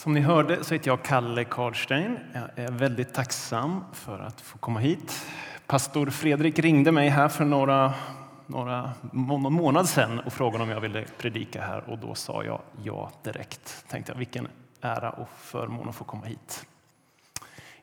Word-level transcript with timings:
Som 0.00 0.14
ni 0.14 0.20
hörde 0.20 0.64
så 0.64 0.74
heter 0.74 0.90
jag 0.90 1.02
Kalle 1.02 1.44
Karlstein. 1.44 2.18
Jag 2.32 2.64
är 2.64 2.70
väldigt 2.70 3.14
tacksam 3.14 3.84
för 3.92 4.18
att 4.18 4.40
få 4.40 4.58
komma 4.58 4.80
hit. 4.80 5.26
Pastor 5.66 6.10
Fredrik 6.10 6.58
ringde 6.58 6.92
mig 6.92 7.08
här 7.08 7.28
för 7.28 7.44
några, 7.44 7.94
några 8.46 8.92
någon 9.12 9.52
månad 9.52 9.88
sedan 9.88 10.20
och 10.20 10.32
frågade 10.32 10.64
om 10.64 10.70
jag 10.70 10.80
ville 10.80 11.04
predika 11.18 11.62
här 11.62 11.90
och 11.90 11.98
då 11.98 12.14
sa 12.14 12.44
jag 12.44 12.60
ja 12.82 13.10
direkt. 13.22 13.84
Tänkte 13.88 14.12
jag 14.12 14.18
vilken 14.18 14.48
ära 14.80 15.10
och 15.10 15.28
förmån 15.38 15.88
att 15.88 15.96
få 15.96 16.04
komma 16.04 16.26
hit. 16.26 16.66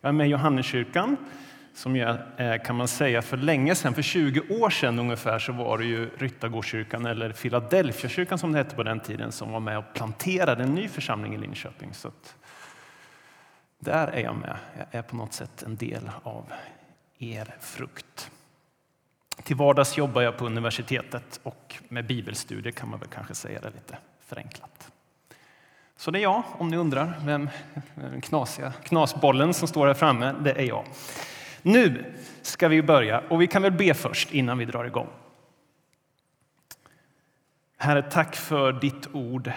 Jag 0.01 0.09
är 0.09 0.13
med 0.13 0.27
i 0.27 0.29
Johanneskyrkan 0.29 1.17
som 1.77 1.95
jag, 1.95 2.17
eh, 2.37 2.61
kan 2.61 2.75
man 2.75 2.87
säga 2.87 3.21
för 3.21 3.37
länge 3.37 3.75
sedan, 3.75 3.93
för 3.93 4.01
20 4.01 4.41
år 4.61 4.69
sedan 4.69 4.99
ungefär, 4.99 5.39
så 5.39 5.51
var 5.51 5.77
det 5.77 5.85
ju 5.85 6.09
Ryttargårdskyrkan 6.17 7.05
eller 7.05 7.31
Filadelfiakyrkan 7.31 8.37
som 8.37 8.51
det 8.51 8.57
hette 8.57 8.75
på 8.75 8.83
den 8.83 8.99
tiden 8.99 9.31
som 9.31 9.51
var 9.51 9.59
med 9.59 9.77
och 9.77 9.93
planterade 9.93 10.63
en 10.63 10.75
ny 10.75 10.87
församling 10.87 11.35
i 11.35 11.37
Linköping. 11.37 11.93
Så 11.93 12.11
där 13.79 14.07
är 14.07 14.23
jag 14.23 14.35
med. 14.35 14.57
Jag 14.77 14.87
är 14.91 15.01
på 15.01 15.15
något 15.15 15.33
sätt 15.33 15.63
en 15.63 15.75
del 15.75 16.11
av 16.23 16.53
er 17.17 17.55
frukt. 17.59 18.31
Till 19.43 19.55
vardags 19.55 19.97
jobbar 19.97 20.21
jag 20.21 20.37
på 20.37 20.45
universitetet 20.45 21.39
och 21.43 21.75
med 21.87 22.07
bibelstudier 22.07 22.71
kan 22.71 22.89
man 22.89 22.99
väl 22.99 23.09
kanske 23.09 23.35
säga 23.35 23.59
det 23.61 23.69
lite 23.69 23.97
förenklat. 24.25 24.91
Så 25.97 26.11
det 26.11 26.19
är 26.19 26.23
jag, 26.23 26.43
om 26.57 26.67
ni 26.67 26.77
undrar 26.77 27.13
vem 27.25 27.49
den 27.95 28.21
knasiga 28.21 28.71
knasbollen 28.71 29.53
som 29.53 29.67
står 29.67 29.87
här 29.87 29.93
framme, 29.93 30.35
det 30.43 30.51
är 30.51 30.65
jag. 30.65 30.85
Nu 31.61 32.13
ska 32.41 32.67
vi 32.67 32.81
börja 32.81 33.19
och 33.19 33.41
vi 33.41 33.47
kan 33.47 33.61
väl 33.61 33.71
be 33.71 33.93
först 33.93 34.33
innan 34.33 34.57
vi 34.57 34.65
drar 34.65 34.85
igång. 34.85 35.07
Herre, 37.77 38.01
tack 38.01 38.35
för 38.35 38.73
ditt 38.73 39.15
ord. 39.15 39.51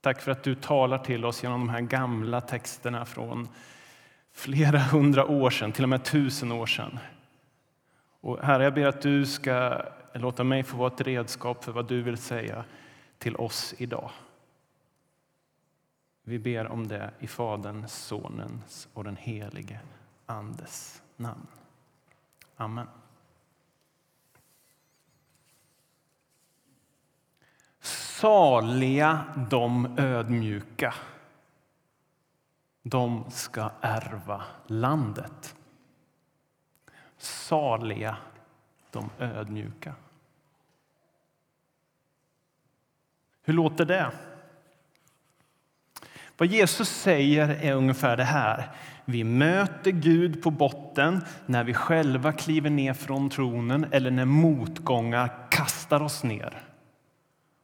Tack 0.00 0.20
för 0.20 0.32
att 0.32 0.42
du 0.42 0.54
talar 0.54 0.98
till 0.98 1.24
oss 1.24 1.42
genom 1.42 1.60
de 1.60 1.68
här 1.68 1.80
gamla 1.80 2.40
texterna 2.40 3.04
från 3.04 3.48
flera 4.32 4.78
hundra 4.78 5.26
år 5.26 5.50
sedan, 5.50 5.72
till 5.72 5.82
och 5.82 5.88
med 5.88 6.04
tusen 6.04 6.52
år 6.52 6.66
sedan. 6.66 6.98
Och 8.20 8.42
herre, 8.42 8.64
jag 8.64 8.74
ber 8.74 8.86
att 8.86 9.02
du 9.02 9.26
ska 9.26 9.82
låta 10.14 10.44
mig 10.44 10.62
få 10.62 10.76
vara 10.76 10.92
ett 10.94 11.00
redskap 11.00 11.64
för 11.64 11.72
vad 11.72 11.88
du 11.88 12.02
vill 12.02 12.16
säga 12.16 12.64
till 13.18 13.36
oss 13.36 13.74
idag. 13.78 14.10
Vi 16.24 16.38
ber 16.38 16.66
om 16.66 16.88
det 16.88 17.10
i 17.18 17.26
Faderns, 17.26 17.92
Sonens 17.92 18.88
och 18.92 19.04
den 19.04 19.16
helige 19.16 19.80
Andes 20.32 21.02
namn. 21.16 21.46
Amen. 22.56 22.88
Saliga 27.80 29.24
de 29.50 29.98
ödmjuka. 29.98 30.94
De 32.82 33.30
ska 33.30 33.70
ärva 33.80 34.44
landet. 34.66 35.56
Saliga 37.18 38.16
de 38.90 39.10
ödmjuka. 39.18 39.94
Hur 43.42 43.52
låter 43.52 43.84
det? 43.84 44.12
Vad 46.36 46.48
Jesus 46.48 46.88
säger 46.88 47.48
är 47.48 47.74
ungefär 47.74 48.16
det 48.16 48.24
här. 48.24 48.76
Vi 49.04 49.24
möter 49.24 49.90
Gud 49.90 50.42
på 50.42 50.50
botten 50.50 51.24
när 51.46 51.64
vi 51.64 51.74
själva 51.74 52.32
kliver 52.32 52.70
ner 52.70 52.94
från 52.94 53.30
tronen 53.30 53.86
eller 53.90 54.10
när 54.10 54.24
motgångar 54.24 55.50
kastar 55.50 56.02
oss 56.02 56.22
ner. 56.22 56.62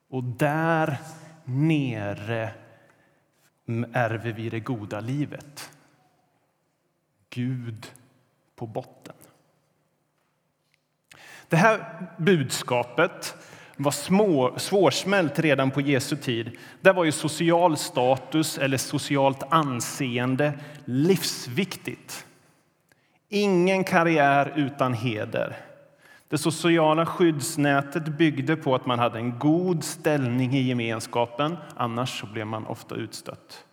Och 0.08 0.24
där 0.24 0.96
nere 1.44 2.50
ärver 3.92 4.32
vi 4.32 4.50
det 4.50 4.60
goda 4.60 5.00
livet. 5.00 5.70
Gud 7.30 7.86
på 8.56 8.66
botten. 8.66 9.14
Det 11.48 11.56
här 11.56 12.06
budskapet 12.18 13.36
var 13.80 13.90
små, 13.90 14.54
svårsmält 14.56 15.38
redan 15.38 15.70
på 15.70 15.80
Jesu 15.80 16.16
tid. 16.16 16.50
Där 16.80 16.92
var 16.92 17.04
ju 17.04 17.12
social 17.12 17.76
status 17.76 18.58
eller 18.58 18.76
socialt 18.76 19.42
anseende 19.50 20.52
livsviktigt. 20.84 22.26
Ingen 23.28 23.84
karriär 23.84 24.52
utan 24.56 24.94
heder. 24.94 25.56
Det 26.28 26.38
sociala 26.38 27.06
skyddsnätet 27.06 28.04
byggde 28.04 28.56
på 28.56 28.74
att 28.74 28.86
man 28.86 28.98
hade 28.98 29.18
en 29.18 29.38
god 29.38 29.84
ställning 29.84 30.54
i 30.54 30.62
gemenskapen, 30.62 31.56
annars 31.76 32.20
så 32.20 32.26
blev 32.26 32.46
man 32.46 32.66
ofta 32.66 32.94
utstött. 32.94 33.64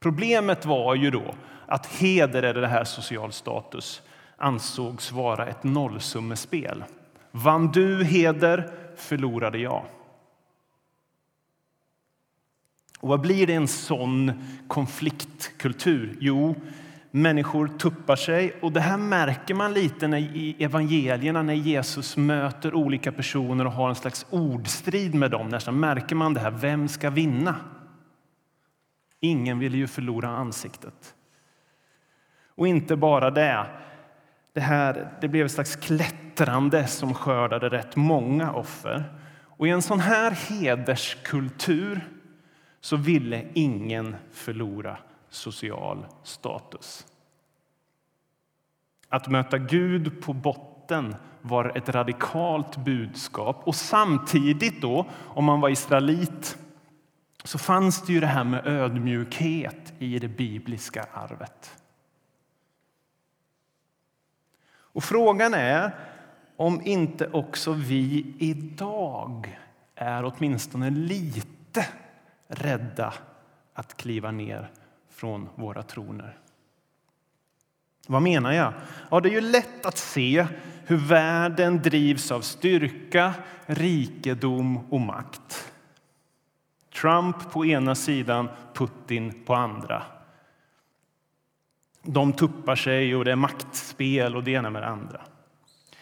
Problemet 0.00 0.66
var 0.66 0.94
ju 0.94 1.10
då 1.10 1.34
att 1.66 1.86
heder 1.86 2.42
eller 2.42 2.60
det 2.60 2.66
här 2.66 2.84
social 2.84 3.32
status 3.32 4.02
ansågs 4.36 5.12
vara 5.12 5.46
ett 5.46 5.64
nollsummespel. 5.64 6.84
Vann 7.30 7.72
du 7.72 8.04
heder 8.04 8.70
förlorade 8.98 9.58
jag. 9.58 9.84
Och 13.00 13.08
vad 13.08 13.20
blir 13.20 13.46
det 13.46 13.54
en 13.54 13.68
sån 13.68 14.32
konfliktkultur? 14.68 16.16
Jo, 16.20 16.54
människor 17.10 17.68
tuppar 17.68 18.16
sig. 18.16 18.52
Och 18.62 18.72
Det 18.72 18.80
här 18.80 18.96
märker 18.96 19.54
man 19.54 19.72
lite 19.72 20.06
i 20.06 20.56
evangelierna 20.58 21.42
när 21.42 21.54
Jesus 21.54 22.16
möter 22.16 22.74
olika 22.74 23.12
personer 23.12 23.66
och 23.66 23.72
har 23.72 23.88
en 23.88 23.94
slags 23.94 24.26
ordstrid 24.30 25.14
med 25.14 25.30
dem. 25.30 25.48
Nästan 25.48 25.80
märker 25.80 26.16
man 26.16 26.34
det 26.34 26.40
här. 26.40 26.50
Vem 26.50 26.88
ska 26.88 27.10
vinna? 27.10 27.56
Ingen 29.20 29.58
vill 29.58 29.74
ju 29.74 29.86
förlora 29.86 30.28
ansiktet. 30.28 31.14
Och 32.54 32.68
inte 32.68 32.96
bara 32.96 33.30
det. 33.30 33.66
Det, 34.58 34.62
här, 34.62 35.12
det 35.20 35.28
blev 35.28 35.46
ett 35.46 35.52
slags 35.52 35.76
klättrande 35.76 36.86
som 36.86 37.14
skördade 37.14 37.68
rätt 37.68 37.96
många 37.96 38.52
offer. 38.52 39.04
Och 39.44 39.68
I 39.68 39.70
en 39.70 39.82
sån 39.82 40.00
här 40.00 40.30
hederskultur 40.30 42.08
så 42.80 42.96
ville 42.96 43.44
ingen 43.54 44.16
förlora 44.32 44.98
social 45.28 46.06
status. 46.22 47.06
Att 49.08 49.28
möta 49.28 49.58
Gud 49.58 50.22
på 50.22 50.32
botten 50.32 51.16
var 51.42 51.72
ett 51.76 51.88
radikalt 51.88 52.76
budskap. 52.76 53.62
Och 53.64 53.74
samtidigt, 53.74 54.82
då, 54.82 55.06
om 55.24 55.44
man 55.44 55.60
var 55.60 55.68
israelit, 55.68 56.58
så 57.44 57.58
fanns 57.58 58.06
det 58.06 58.12
ju 58.12 58.20
det 58.20 58.26
här 58.26 58.44
med 58.44 58.66
ödmjukhet 58.66 59.92
i 59.98 60.18
det 60.18 60.28
bibliska 60.28 61.06
arvet. 61.12 61.77
Och 64.98 65.04
frågan 65.04 65.54
är 65.54 65.90
om 66.56 66.82
inte 66.84 67.30
också 67.32 67.72
vi 67.72 68.34
idag 68.38 69.58
är 69.94 70.24
åtminstone 70.24 70.90
lite 70.90 71.86
rädda 72.48 73.14
att 73.74 73.96
kliva 73.96 74.30
ner 74.30 74.70
från 75.10 75.48
våra 75.54 75.82
troner. 75.82 76.38
Vad 78.06 78.22
menar 78.22 78.52
jag? 78.52 78.72
Ja, 79.10 79.20
det 79.20 79.28
är 79.28 79.32
ju 79.32 79.40
lätt 79.40 79.86
att 79.86 79.98
se 79.98 80.46
hur 80.86 80.96
världen 80.96 81.82
drivs 81.82 82.30
av 82.30 82.40
styrka, 82.40 83.34
rikedom 83.66 84.92
och 84.92 85.00
makt. 85.00 85.72
Trump 87.00 87.52
på 87.52 87.66
ena 87.66 87.94
sidan, 87.94 88.48
Putin 88.74 89.44
på 89.46 89.54
andra. 89.54 90.02
De 92.10 92.32
tuppar 92.32 92.76
sig 92.76 93.16
och 93.16 93.24
det 93.24 93.32
är 93.32 93.36
maktspel 93.36 94.36
och 94.36 94.44
det 94.44 94.50
ena 94.50 94.70
med 94.70 94.82
det 94.82 94.88
andra. 94.88 95.20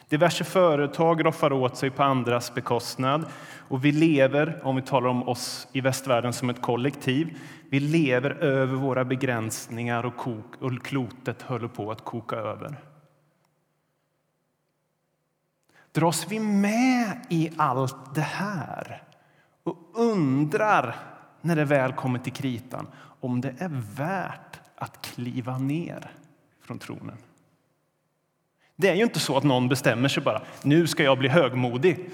Diverse 0.08 0.44
företag 0.44 1.24
roffar 1.24 1.52
åt 1.52 1.76
sig 1.76 1.90
på 1.90 2.02
andras 2.02 2.54
bekostnad. 2.54 3.26
Och 3.68 3.84
vi 3.84 3.92
lever, 3.92 4.60
om 4.64 4.76
vi 4.76 4.82
talar 4.82 5.08
om 5.08 5.28
oss 5.28 5.68
i 5.72 5.80
västvärlden 5.80 6.32
som 6.32 6.50
ett 6.50 6.62
kollektiv, 6.62 7.38
vi 7.70 7.80
lever 7.80 8.30
över 8.30 8.74
våra 8.74 9.04
begränsningar 9.04 10.06
och, 10.06 10.16
kok, 10.16 10.62
och 10.62 10.84
klotet 10.84 11.42
håller 11.42 11.68
på 11.68 11.90
att 11.90 12.04
koka 12.04 12.36
över. 12.36 12.76
Dras 15.92 16.26
vi 16.28 16.40
med 16.40 17.26
i 17.30 17.50
allt 17.56 18.14
det 18.14 18.20
här 18.20 19.02
och 19.62 19.76
undrar 19.94 20.96
när 21.40 21.56
det 21.56 21.64
väl 21.64 21.92
kommer 21.92 22.18
till 22.18 22.32
kritan 22.32 22.86
om 23.20 23.40
det 23.40 23.54
är 23.58 23.70
värt 23.96 24.60
att 24.76 25.02
kliva 25.02 25.58
ner 25.58 26.10
från 26.60 26.78
tronen. 26.78 27.16
Det 28.76 28.88
är 28.88 28.94
ju 28.94 29.02
inte 29.02 29.20
så 29.20 29.36
att 29.36 29.44
någon 29.44 29.68
bestämmer 29.68 30.08
sig 30.08 30.22
bara, 30.22 30.42
nu 30.62 30.86
ska 30.86 31.02
jag 31.02 31.18
bli 31.18 31.28
högmodig, 31.28 32.10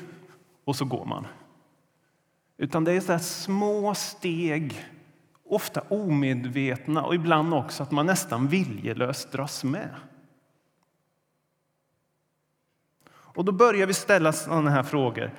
och 0.65 0.77
så 0.77 0.85
går 0.85 1.05
man. 1.05 1.27
Utan 2.57 2.85
det 2.85 2.93
är 2.93 3.01
så 3.01 3.19
små 3.19 3.95
steg, 3.95 4.87
ofta 5.45 5.81
omedvetna 5.81 7.03
och 7.03 7.15
ibland 7.15 7.55
också 7.55 7.83
att 7.83 7.91
man 7.91 8.07
nästan 8.07 8.49
viljelöst 8.49 9.33
dras 9.33 9.65
med. 9.65 9.91
Och 13.11 13.45
då 13.45 13.53
börjar 13.53 13.87
vi 13.87 13.95
ställa 13.95 14.33
sådana 14.33 14.71
här 14.71 14.83
frågor. 14.83 15.31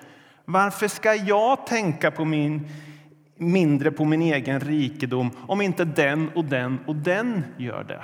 Varför 0.45 0.87
ska 0.87 1.15
jag 1.15 1.67
tänka 1.67 2.11
på 2.11 2.25
min 2.25 2.67
mindre 3.35 3.91
på 3.91 4.05
min 4.05 4.21
egen 4.21 4.59
rikedom 4.59 5.31
om 5.47 5.61
inte 5.61 5.85
den 5.85 6.29
och 6.29 6.45
den 6.45 6.79
och 6.87 6.95
den 6.95 7.45
gör 7.57 7.83
det? 7.83 8.03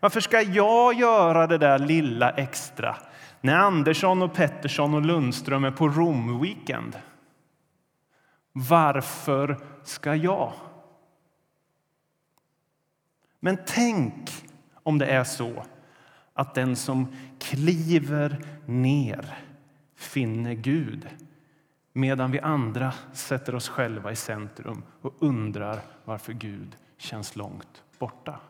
Varför 0.00 0.20
ska 0.20 0.42
jag 0.42 0.94
göra 0.94 1.46
det 1.46 1.58
där 1.58 1.78
lilla 1.78 2.30
extra 2.30 2.96
när 3.40 3.56
Andersson 3.56 4.22
och 4.22 4.34
Pettersson 4.34 4.94
och 4.94 5.02
Lundström 5.02 5.64
är 5.64 5.70
på 5.70 5.88
Rom-weekend? 5.88 6.96
Varför 8.52 9.58
ska 9.84 10.14
jag? 10.14 10.52
Men 13.40 13.58
tänk 13.66 14.30
om 14.82 14.98
det 14.98 15.06
är 15.06 15.24
så 15.24 15.64
att 16.34 16.54
den 16.54 16.76
som 16.76 17.16
kliver 17.38 18.44
ner 18.66 19.38
finner 19.96 20.54
Gud 20.54 21.08
medan 21.98 22.30
vi 22.30 22.40
andra 22.40 22.92
sätter 23.12 23.54
oss 23.54 23.68
själva 23.68 24.12
i 24.12 24.16
centrum 24.16 24.82
och 25.02 25.14
undrar 25.18 25.80
varför 26.04 26.32
Gud 26.32 26.76
känns 26.98 27.36
långt 27.36 27.82
borta. 27.98 28.40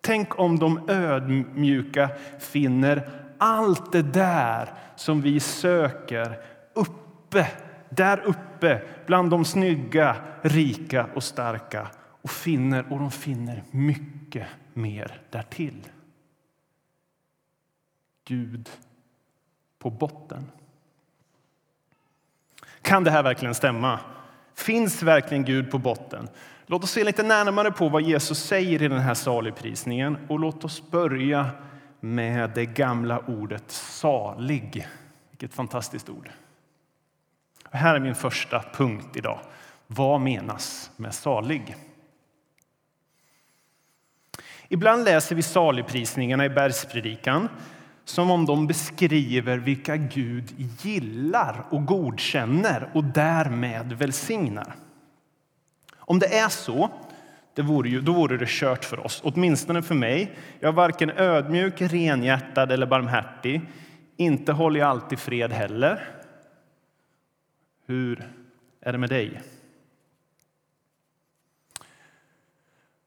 Tänk 0.00 0.38
om 0.38 0.58
de 0.58 0.88
ödmjuka 0.88 2.10
finner 2.38 3.10
allt 3.38 3.92
det 3.92 4.02
där 4.02 4.74
som 4.96 5.20
vi 5.20 5.40
söker 5.40 6.40
uppe, 6.74 7.48
där 7.88 8.20
uppe 8.20 8.82
bland 9.06 9.30
de 9.30 9.44
snygga, 9.44 10.16
rika 10.42 11.06
och 11.14 11.24
starka 11.24 11.90
och 12.22 12.30
finner, 12.30 12.92
och 12.92 12.98
de 12.98 13.10
finner 13.10 13.62
mycket 13.70 14.46
mer 14.74 15.20
därtill. 15.30 15.88
Gud 18.24 18.70
på 19.78 19.90
botten. 19.90 20.50
Kan 22.86 23.04
det 23.04 23.10
här 23.10 23.22
verkligen 23.22 23.54
stämma? 23.54 24.00
Finns 24.54 25.02
verkligen 25.02 25.44
Gud 25.44 25.70
på 25.70 25.78
botten? 25.78 26.28
Låt 26.66 26.84
oss 26.84 26.90
se 26.90 27.04
lite 27.04 27.22
närmare 27.22 27.70
på 27.70 27.88
vad 27.88 28.02
Jesus 28.02 28.38
säger 28.38 28.82
i 28.82 28.88
den 28.88 29.00
här 29.00 29.14
saligprisningen 29.14 30.18
och 30.28 30.40
låt 30.40 30.64
oss 30.64 30.90
börja 30.90 31.50
med 32.00 32.50
det 32.50 32.66
gamla 32.66 33.18
ordet 33.18 33.70
salig. 33.70 34.88
Vilket 35.30 35.54
fantastiskt 35.54 36.08
ord. 36.08 36.30
Här 37.70 37.94
är 37.94 38.00
min 38.00 38.14
första 38.14 38.64
punkt 38.72 39.16
idag. 39.16 39.40
Vad 39.86 40.20
menas 40.20 40.90
med 40.96 41.14
salig? 41.14 41.76
Ibland 44.68 45.04
läser 45.04 45.34
vi 45.34 45.42
saligprisningarna 45.42 46.44
i 46.44 46.48
bergspredikan 46.48 47.48
som 48.06 48.30
om 48.30 48.46
de 48.46 48.66
beskriver 48.66 49.58
vilka 49.58 49.96
Gud 49.96 50.54
gillar 50.82 51.64
och 51.70 51.86
godkänner 51.86 52.90
och 52.94 53.04
därmed 53.04 53.92
välsignar. 53.92 54.74
Om 55.96 56.18
det 56.18 56.38
är 56.38 56.48
så, 56.48 56.90
det 57.54 57.62
vore 57.62 57.88
ju, 57.88 58.00
då 58.00 58.12
vore 58.12 58.36
det 58.36 58.48
kört 58.48 58.84
för 58.84 59.06
oss, 59.06 59.20
åtminstone 59.24 59.82
för 59.82 59.94
mig. 59.94 60.36
Jag 60.60 60.68
är 60.68 60.72
varken 60.72 61.10
ödmjuk, 61.10 61.74
renhjärtad 61.82 62.72
eller 62.72 62.86
barmhärtig. 62.86 63.60
Inte 64.16 64.52
håller 64.52 64.80
jag 64.80 64.88
alltid 64.88 65.18
fred 65.18 65.52
heller. 65.52 66.08
Hur 67.86 68.28
är 68.80 68.92
det 68.92 68.98
med 68.98 69.08
dig? 69.08 69.42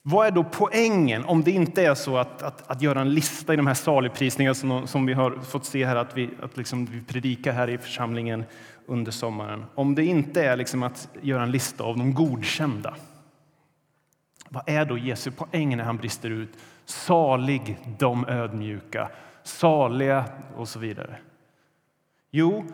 Vad 0.01 0.27
är 0.27 0.31
då 0.31 0.43
poängen 0.43 1.25
om 1.25 1.43
det 1.43 1.51
inte 1.51 1.85
är 1.85 1.95
så 1.95 2.17
att, 2.17 2.43
att, 2.43 2.71
att 2.71 2.81
göra 2.81 3.01
en 3.01 3.13
lista 3.13 3.53
i 3.53 3.55
de 3.55 3.67
här 3.67 3.73
saligprisningarna 3.73 4.53
som, 4.53 4.87
som 4.87 5.05
vi 5.05 5.13
har 5.13 5.31
fått 5.31 5.65
se 5.65 5.85
här 5.85 5.95
att 5.95 6.17
vi, 6.17 6.29
att 6.41 6.57
liksom 6.57 6.85
vi 6.85 7.01
predikar 7.01 7.53
här 7.53 7.69
i 7.69 7.77
församlingen 7.77 8.43
under 8.85 9.11
sommaren? 9.11 9.65
Om 9.75 9.95
det 9.95 10.05
inte 10.05 10.45
är 10.45 10.57
liksom 10.57 10.83
att 10.83 11.09
göra 11.21 11.43
en 11.43 11.51
lista 11.51 11.83
av 11.83 11.97
de 11.97 12.13
godkända. 12.13 12.95
Vad 14.49 14.69
är 14.69 14.85
då 14.85 14.97
Jesu 14.97 15.31
poäng 15.31 15.77
när 15.77 15.83
han 15.83 15.97
brister 15.97 16.29
ut? 16.29 16.49
Salig 16.85 17.77
de 17.99 18.27
ödmjuka, 18.27 19.09
saliga 19.43 20.25
och 20.55 20.67
så 20.67 20.79
vidare. 20.79 21.17
Jo, 22.31 22.65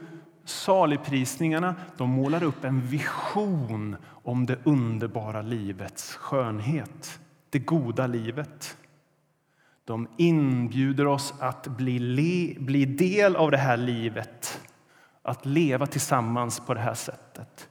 saligprisningarna 0.45 1.75
de 1.97 2.09
målar 2.09 2.43
upp 2.43 2.63
en 2.63 2.81
vision 2.81 3.95
om 4.07 4.45
det 4.45 4.57
underbara 4.63 5.41
livets 5.41 6.15
skönhet, 6.15 7.19
det 7.49 7.59
goda 7.59 8.07
livet. 8.07 8.77
De 9.85 10.07
inbjuder 10.17 11.07
oss 11.07 11.33
att 11.39 11.67
bli, 11.67 11.99
le, 11.99 12.55
bli 12.59 12.85
del 12.85 13.35
av 13.35 13.51
det 13.51 13.57
här 13.57 13.77
livet, 13.77 14.61
att 15.21 15.45
leva 15.45 15.87
tillsammans 15.87 16.59
på 16.59 16.73
det 16.73 16.79
här 16.79 16.93
sättet. 16.93 17.69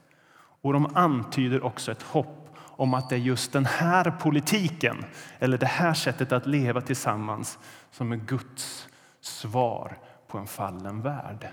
Och 0.61 0.73
de 0.73 0.95
antyder 0.95 1.63
också 1.63 1.91
ett 1.91 2.01
hopp 2.01 2.55
om 2.57 2.93
att 2.93 3.09
det 3.09 3.15
är 3.15 3.19
just 3.19 3.53
den 3.53 3.65
här 3.65 4.11
politiken 4.11 5.05
eller 5.39 5.57
det 5.57 5.65
här 5.65 5.93
sättet 5.93 6.31
att 6.31 6.45
leva 6.45 6.81
tillsammans 6.81 7.59
som 7.91 8.11
är 8.11 8.15
Guds 8.15 8.87
svar 9.21 9.97
på 10.27 10.37
en 10.37 10.47
fallen 10.47 11.01
värld. 11.01 11.49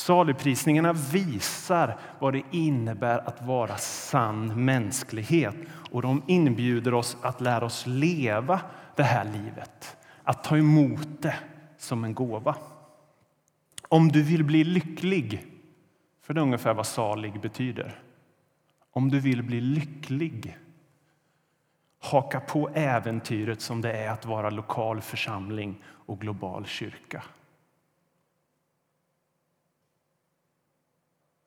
Saligprisningarna 0.00 0.92
visar 0.92 1.98
vad 2.18 2.32
det 2.32 2.42
innebär 2.50 3.18
att 3.18 3.42
vara 3.42 3.76
sann 3.76 4.64
mänsklighet 4.64 5.54
och 5.90 6.02
de 6.02 6.22
inbjuder 6.26 6.94
oss 6.94 7.16
att 7.22 7.40
lära 7.40 7.64
oss 7.64 7.86
leva 7.86 8.60
det 8.96 9.02
här 9.02 9.24
livet, 9.24 9.96
att 10.24 10.44
ta 10.44 10.56
emot 10.56 11.08
det 11.22 11.34
som 11.78 12.04
en 12.04 12.14
gåva. 12.14 12.56
Om 13.88 14.08
du 14.08 14.22
vill 14.22 14.44
bli 14.44 14.64
lycklig, 14.64 15.46
för 16.22 16.34
det 16.34 16.40
är 16.40 16.42
ungefär 16.42 16.74
vad 16.74 16.86
salig 16.86 17.40
betyder. 17.40 18.02
Om 18.92 19.10
du 19.10 19.20
vill 19.20 19.42
bli 19.42 19.60
lycklig, 19.60 20.58
haka 21.98 22.40
på 22.40 22.70
äventyret 22.74 23.60
som 23.60 23.80
det 23.80 23.92
är 23.92 24.10
att 24.10 24.26
vara 24.26 24.50
lokal 24.50 25.00
församling 25.00 25.82
och 25.84 26.20
global 26.20 26.66
kyrka. 26.66 27.22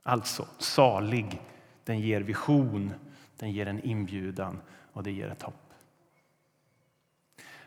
Alltså, 0.03 0.47
salig, 0.57 1.41
den 1.85 1.99
ger 1.99 2.21
vision, 2.21 2.93
den 3.39 3.51
ger 3.51 3.67
en 3.67 3.83
inbjudan 3.83 4.59
och 4.93 5.03
det 5.03 5.11
ger 5.11 5.27
ett 5.27 5.41
hopp. 5.41 5.73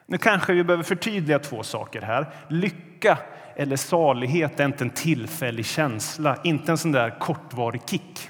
Nu 0.07 0.19
kanske 0.19 0.53
vi 0.53 0.65
behöver 0.65 0.85
förtydliga 0.85 1.39
två 1.39 1.63
saker 1.63 2.03
här. 2.03 2.27
Lycka 2.49 3.19
eller 3.57 3.77
salighet 3.77 4.61
är 4.61 4.65
inte 4.65 4.85
en 4.85 4.91
tillfällig 4.91 5.67
känsla, 5.67 6.39
inte 6.45 6.73
en 6.73 6.79
sån 6.79 6.93
där 6.93 7.19
kortvarig 7.19 7.81
kick. 7.87 8.29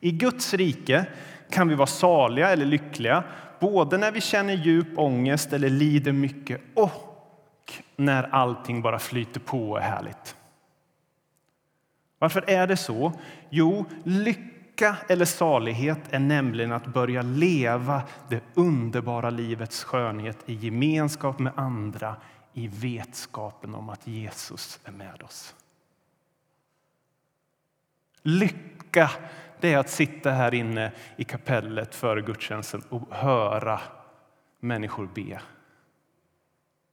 I 0.00 0.10
Guds 0.10 0.54
rike 0.54 1.06
kan 1.50 1.68
vi 1.68 1.74
vara 1.74 1.86
saliga 1.86 2.50
eller 2.50 2.66
lyckliga 2.66 3.24
både 3.60 3.98
när 3.98 4.12
vi 4.12 4.20
känner 4.20 4.54
djup 4.54 4.98
ångest 4.98 5.52
eller 5.52 5.68
lider 5.68 6.12
mycket 6.12 6.60
och 6.74 7.72
när 7.96 8.22
allting 8.22 8.82
bara 8.82 8.98
flyter 8.98 9.40
på 9.40 9.70
och 9.70 9.78
är 9.78 9.82
härligt. 9.82 10.36
Varför 12.24 12.50
är 12.50 12.66
det 12.66 12.76
så? 12.76 13.12
Jo, 13.50 13.84
lycka 14.04 14.96
eller 15.08 15.24
salighet 15.24 15.98
är 16.10 16.18
nämligen 16.18 16.72
att 16.72 16.86
börja 16.86 17.22
leva 17.22 18.02
det 18.28 18.40
underbara 18.54 19.30
livets 19.30 19.84
skönhet 19.84 20.38
i 20.46 20.54
gemenskap 20.54 21.38
med 21.38 21.52
andra 21.56 22.16
i 22.52 22.68
vetskapen 22.68 23.74
om 23.74 23.88
att 23.88 24.06
Jesus 24.06 24.80
är 24.84 24.92
med 24.92 25.22
oss. 25.22 25.54
Lycka 28.22 29.10
det 29.60 29.72
är 29.72 29.78
att 29.78 29.90
sitta 29.90 30.30
här 30.30 30.54
inne 30.54 30.92
i 31.16 31.24
kapellet 31.24 31.94
före 31.94 32.22
gudstjänsten 32.22 32.82
och 32.88 33.14
höra 33.14 33.80
människor 34.60 35.08
be 35.14 35.40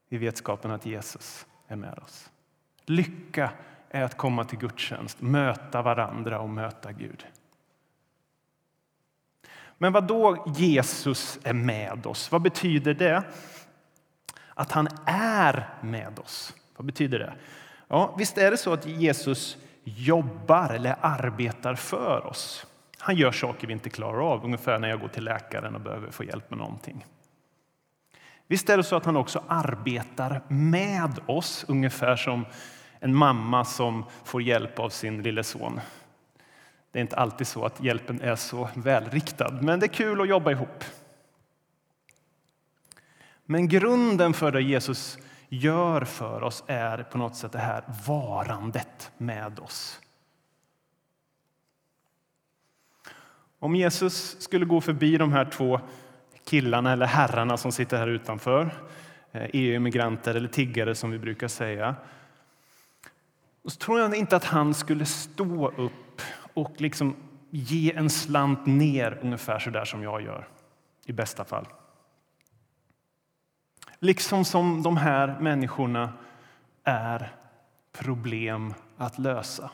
i 0.10 0.18
vetskapen 0.18 0.72
att 0.72 0.86
Jesus 0.86 1.46
är 1.68 1.76
med 1.76 2.00
oss. 2.00 2.30
Lycka 2.86 3.52
är 3.93 4.03
att 4.03 4.17
komma 4.17 4.43
till 4.43 4.60
gudstjänst, 4.60 5.21
möta 5.21 5.81
varandra 5.81 6.39
och 6.39 6.50
möta 6.50 6.91
Gud. 6.91 7.25
Men 9.77 9.93
vad 9.93 10.07
då 10.07 10.53
Jesus 10.57 11.39
är 11.43 11.53
med 11.53 12.05
oss? 12.05 12.31
Vad 12.31 12.41
betyder 12.41 12.93
det? 12.93 13.24
Att 14.53 14.71
han 14.71 14.88
är 15.05 15.69
med 15.81 16.19
oss. 16.19 16.53
Vad 16.75 16.86
betyder 16.86 17.19
det? 17.19 17.33
Ja, 17.88 18.15
visst 18.17 18.38
är 18.38 18.51
det 18.51 18.57
så 18.57 18.74
att 18.74 18.86
Jesus 18.86 19.57
jobbar 19.83 20.69
eller 20.69 20.95
arbetar 21.01 21.75
för 21.75 22.25
oss. 22.25 22.65
Han 22.98 23.15
gör 23.15 23.31
saker 23.31 23.67
vi 23.67 23.74
inte 23.74 23.89
klarar 23.89 24.31
av, 24.33 24.45
ungefär 24.45 24.79
när 24.79 24.89
jag 24.89 25.00
går 25.00 25.07
till 25.07 25.24
läkaren 25.24 25.75
och 25.75 25.81
behöver 25.81 26.12
få 26.12 26.24
hjälp 26.24 26.50
med 26.50 26.60
någonting. 26.60 27.05
Visst 28.48 28.69
är 28.69 28.77
det 28.77 28.83
så 28.83 28.95
att 28.95 29.05
han 29.05 29.17
också 29.17 29.43
arbetar 29.48 30.41
med 30.48 31.19
oss, 31.25 31.65
ungefär 31.67 32.15
som 32.15 32.45
en 33.03 33.15
mamma 33.15 33.65
som 33.65 34.05
får 34.24 34.41
hjälp 34.41 34.79
av 34.79 34.89
sin 34.89 35.22
lille 35.22 35.43
son. 35.43 35.79
Det 36.91 37.00
är 37.00 37.01
inte 37.01 37.15
alltid 37.15 37.48
så 37.48 37.65
att 37.65 37.84
hjälpen 37.84 38.22
är 38.22 38.36
så 38.36 38.70
välriktad, 38.75 39.51
men 39.62 39.79
det 39.79 39.86
är 39.86 39.93
kul 39.93 40.22
att 40.22 40.27
jobba 40.27 40.51
ihop. 40.51 40.84
Men 43.46 43.67
grunden 43.67 44.34
för 44.34 44.51
det 44.51 44.62
Jesus 44.62 45.17
gör 45.50 46.01
för 46.01 46.43
oss 46.43 46.63
är 46.67 47.03
på 47.03 47.17
något 47.17 47.36
sätt 47.36 47.51
det 47.51 47.60
här 47.60 47.84
varandet 48.08 49.12
med 49.17 49.60
oss. 49.60 50.00
Om 53.60 53.75
Jesus 53.75 54.41
skulle 54.41 54.65
gå 54.65 54.81
förbi 54.81 55.17
de 55.17 55.31
här 55.31 55.46
två 55.46 55.79
killarna 56.46 56.93
eller 56.93 57.05
herrarna 57.05 57.58
som 57.58 57.72
sitter 57.72 57.98
här 57.98 58.08
utanför, 58.08 58.70
eh, 59.31 59.50
EU-migranter 59.53 60.36
eller 60.36 60.48
tiggare 60.48 60.96
som 60.96 61.12
vi 61.12 61.20
brukar 61.20 61.48
säga, 61.48 61.96
så 63.65 63.77
tror 63.77 64.00
jag 64.00 64.15
inte 64.15 64.36
att 64.36 64.46
han 64.46 64.74
skulle 64.74 65.06
stå 65.06 65.72
upp 65.72 66.22
och 66.53 66.82
liksom 66.82 67.15
ge 67.50 67.94
en 67.94 68.10
slant 68.10 68.65
ner 68.65 69.20
ungefär 69.22 69.60
så 69.60 69.70
där 69.70 69.86
som 69.86 70.03
jag 70.03 70.22
gör, 70.22 70.48
i 71.06 71.13
bästa 71.13 71.46
fall. 71.46 71.68
Liksom 74.00 74.46
som 74.46 74.84
de 74.84 74.98
här 74.98 75.39
människorna 75.39 76.13
är 76.84 77.36
problem 77.91 78.74
att 78.98 79.20
lösa. 79.20 79.72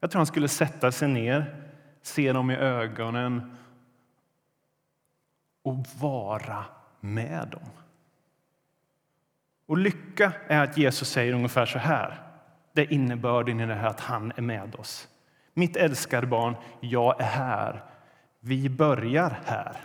Jag 0.00 0.10
tror 0.10 0.18
han 0.18 0.26
skulle 0.26 0.48
sätta 0.48 0.92
sig 0.92 1.08
ner, 1.08 1.62
se 2.02 2.32
dem 2.32 2.50
i 2.50 2.56
ögonen 2.56 3.56
och 5.62 5.86
vara 6.00 6.64
med 7.00 7.48
dem. 7.48 7.83
Och 9.66 9.78
lycka 9.78 10.32
är 10.48 10.64
att 10.64 10.78
Jesus 10.78 11.08
säger 11.08 11.32
ungefär 11.32 11.66
så 11.66 11.78
här. 11.78 12.22
Det 12.72 12.82
är 12.82 12.92
innebörden 12.92 13.60
i 13.60 13.66
det 13.66 13.74
här 13.74 13.88
att 13.88 14.00
han 14.00 14.32
är 14.36 14.42
med 14.42 14.74
oss. 14.74 15.08
Mitt 15.54 15.76
älskade 15.76 16.26
barn, 16.26 16.56
jag 16.80 17.20
är 17.20 17.24
här. 17.24 17.84
Vi 18.40 18.68
börjar 18.68 19.40
här. 19.44 19.76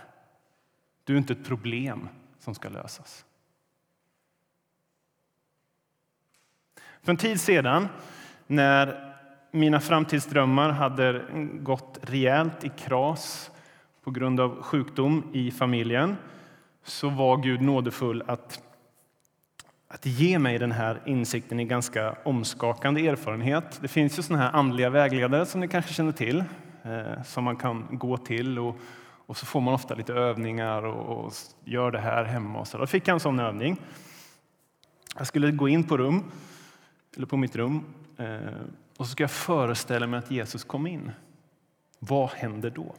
Du 1.04 1.14
är 1.14 1.18
inte 1.18 1.34
ett 1.34 1.46
problem 1.46 2.10
som 2.40 2.56
ska 2.56 2.70
lösas. 2.70 3.26
För 7.04 7.12
en 7.12 7.18
tid 7.18 7.42
sedan, 7.42 7.88
när 8.48 9.16
mina 9.52 9.80
framtidsdrömmar 9.80 10.70
hade 10.70 11.26
gått 11.54 12.00
rejält 12.02 12.64
i 12.64 12.70
kras 12.70 13.52
på 14.04 14.12
grund 14.12 14.40
av 14.40 14.62
sjukdom 14.62 15.32
i 15.34 15.52
familjen, 15.52 16.18
så 16.84 17.10
var 17.10 17.38
Gud 17.38 17.62
nådefull 17.62 18.24
att 18.28 18.64
att 19.92 20.06
ge 20.06 20.40
mig 20.40 20.60
den 20.60 20.72
här 20.72 21.02
insikten 21.06 21.60
i 21.60 21.66
ganska 21.66 22.16
omskakande 22.24 23.08
erfarenhet. 23.08 23.80
Det 23.82 23.88
finns 23.88 24.20
ju 24.20 24.24
såna 24.24 24.40
här 24.40 24.52
andliga 24.52 24.90
vägledare 24.90 25.46
som 25.46 25.62
ni 25.62 25.68
kanske 25.68 25.94
känner 25.94 26.12
till, 26.12 26.44
eh, 26.84 27.24
som 27.24 27.44
man 27.44 27.56
kan 27.56 27.88
gå 27.92 28.18
till 28.18 28.60
och, 28.60 28.76
och, 29.26 29.38
så 29.38 29.46
får 29.46 29.62
man 29.62 29.74
ofta 29.74 29.96
lite 29.96 30.14
övningar 30.14 30.84
och, 30.84 31.26
och 31.26 31.34
gör 31.64 31.92
det 31.92 32.00
här 32.00 32.24
hemma. 32.24 32.60
Och 32.60 32.68
så. 32.68 32.78
Då 32.78 32.88
fick 32.88 33.08
jag 33.08 33.14
en 33.14 33.20
sån 33.20 33.40
övning. 33.40 33.78
Jag 35.18 35.28
skulle 35.28 35.52
gå 35.52 35.68
in 35.68 35.84
på 35.84 35.98
rum, 35.98 36.24
eller 37.18 37.28
på 37.28 37.38
mitt 37.38 37.56
rum 37.56 37.86
eh, 38.18 38.38
och 38.98 39.06
så 39.06 39.12
ska 39.12 39.24
jag 39.24 39.32
föreställa 39.32 40.08
mig 40.08 40.18
att 40.18 40.32
Jesus 40.32 40.64
kom 40.64 40.88
in. 40.88 41.12
Vad 42.00 42.30
händer 42.30 42.70
då? 42.70 42.96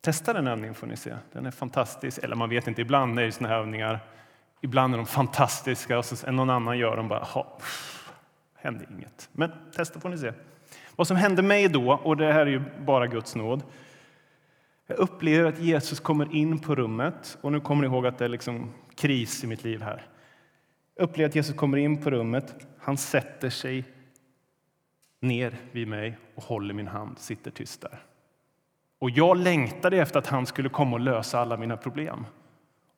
Testa 0.00 0.32
den 0.32 0.46
övningen 0.46 0.74
får 0.74 0.86
ni 0.86 0.96
se. 0.96 1.14
Den 1.32 1.46
är 1.46 1.50
fantastisk. 1.50 2.18
Eller 2.22 2.36
man 2.36 2.48
vet 2.48 2.68
inte, 2.68 2.82
ibland 2.82 3.18
är 3.18 3.24
det 3.24 3.32
såna 3.32 3.48
här 3.48 3.58
övningar 3.58 4.00
Ibland 4.64 4.94
är 4.94 4.98
de 4.98 5.06
fantastiska 5.06 5.98
och 5.98 6.04
så 6.04 6.32
någon 6.32 6.50
annan 6.50 6.78
gör 6.78 6.96
dem 6.96 7.08
bara, 7.08 7.24
ha, 7.24 7.58
hände 8.54 8.86
inget. 8.90 9.28
Men 9.32 9.52
testa 9.76 10.00
får 10.00 10.08
ni 10.08 10.18
se. 10.18 10.32
Vad 10.96 11.06
som 11.06 11.16
hände 11.16 11.42
mig 11.42 11.68
då, 11.68 11.92
och 11.92 12.16
det 12.16 12.32
här 12.32 12.40
är 12.40 12.50
ju 12.50 12.62
bara 12.80 13.06
Guds 13.06 13.34
nåd. 13.34 13.62
Jag 14.86 14.98
upplever 14.98 15.48
att 15.48 15.58
Jesus 15.58 16.00
kommer 16.00 16.34
in 16.34 16.58
på 16.58 16.74
rummet, 16.74 17.38
och 17.40 17.52
nu 17.52 17.60
kommer 17.60 17.82
ni 17.82 17.94
ihåg 17.94 18.06
att 18.06 18.18
det 18.18 18.24
är 18.24 18.28
liksom 18.28 18.70
kris 18.96 19.44
i 19.44 19.46
mitt 19.46 19.64
liv 19.64 19.82
här. 19.82 20.06
Jag 20.96 21.04
upplever 21.04 21.28
att 21.28 21.34
Jesus 21.34 21.56
kommer 21.56 21.78
in 21.78 22.02
på 22.02 22.10
rummet, 22.10 22.54
han 22.78 22.96
sätter 22.96 23.50
sig 23.50 23.84
ner 25.20 25.54
vid 25.72 25.88
mig 25.88 26.18
och 26.34 26.42
håller 26.42 26.74
min 26.74 26.88
hand, 26.88 27.18
sitter 27.18 27.50
tyst 27.50 27.80
där. 27.80 27.98
Och 28.98 29.10
jag 29.10 29.36
längtade 29.36 29.96
efter 29.96 30.18
att 30.18 30.26
han 30.26 30.46
skulle 30.46 30.68
komma 30.68 30.92
och 30.92 31.00
lösa 31.00 31.40
alla 31.40 31.56
mina 31.56 31.76
problem. 31.76 32.26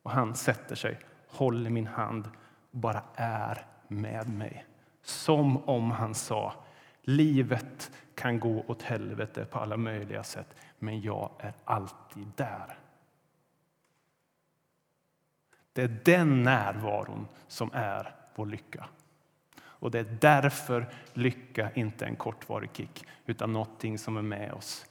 Och 0.03 0.11
han 0.11 0.35
sätter 0.35 0.75
sig 0.75 0.99
håller 1.37 1.69
min 1.69 1.87
hand 1.87 2.29
och 2.71 2.77
bara 2.79 3.03
är 3.15 3.65
med 3.87 4.29
mig. 4.29 4.65
Som 5.01 5.57
om 5.69 5.91
han 5.91 6.15
sa 6.15 6.53
livet 7.01 7.91
kan 8.15 8.39
gå 8.39 8.63
åt 8.67 8.81
helvete 8.81 9.45
på 9.45 9.59
alla 9.59 9.77
möjliga 9.77 10.23
sätt, 10.23 10.55
men 10.79 11.01
jag 11.01 11.31
är 11.39 11.53
alltid 11.65 12.27
där. 12.35 12.77
Det 15.73 15.81
är 15.81 15.99
den 16.05 16.43
närvaron 16.43 17.27
som 17.47 17.69
är 17.73 18.15
vår 18.35 18.45
lycka. 18.45 18.87
Och 19.59 19.91
Det 19.91 19.99
är 19.99 20.17
därför 20.21 20.93
lycka 21.13 21.71
inte 21.71 22.05
är 22.05 22.09
en 22.09 22.15
kortvarig 22.15 22.69
kick 22.73 23.05
utan 23.25 23.53
någonting 23.53 23.97
som 23.97 24.17
är 24.17 24.21
med 24.21 24.53
oss 24.53 24.85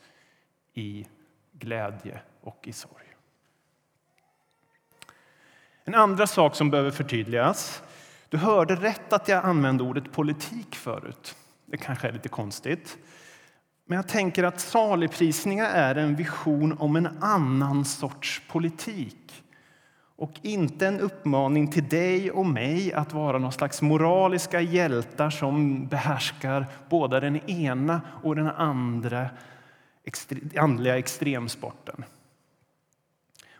i 0.74 1.06
glädje 1.52 2.20
och 2.40 2.68
i 2.68 2.72
sorg. 2.72 3.05
En 5.88 5.94
andra 5.94 6.26
sak 6.26 6.54
som 6.54 6.70
behöver 6.70 6.90
förtydligas. 6.90 7.82
Du 8.28 8.36
hörde 8.36 8.74
rätt 8.74 9.12
att 9.12 9.28
jag 9.28 9.44
använde 9.44 9.84
ordet 9.84 10.12
politik 10.12 10.74
förut. 10.74 11.36
Det 11.66 11.76
kanske 11.76 12.08
är 12.08 12.12
lite 12.12 12.28
konstigt. 12.28 12.98
Men 13.86 13.96
jag 13.96 14.08
tänker 14.08 14.44
att 14.44 14.60
saligprisningar 14.60 15.70
är 15.70 15.94
en 15.94 16.16
vision 16.16 16.76
om 16.78 16.96
en 16.96 17.08
annan 17.20 17.84
sorts 17.84 18.42
politik 18.48 19.44
och 20.16 20.32
inte 20.42 20.86
en 20.86 21.00
uppmaning 21.00 21.72
till 21.72 21.88
dig 21.88 22.30
och 22.30 22.46
mig 22.46 22.92
att 22.92 23.12
vara 23.12 23.38
någon 23.38 23.52
slags 23.52 23.82
moraliska 23.82 24.60
hjältar 24.60 25.30
som 25.30 25.86
behärskar 25.88 26.66
både 26.88 27.20
den 27.20 27.50
ena 27.50 28.00
och 28.22 28.36
den 28.36 28.48
andra 28.48 29.28
andliga 30.56 30.98
extremsporten. 30.98 32.04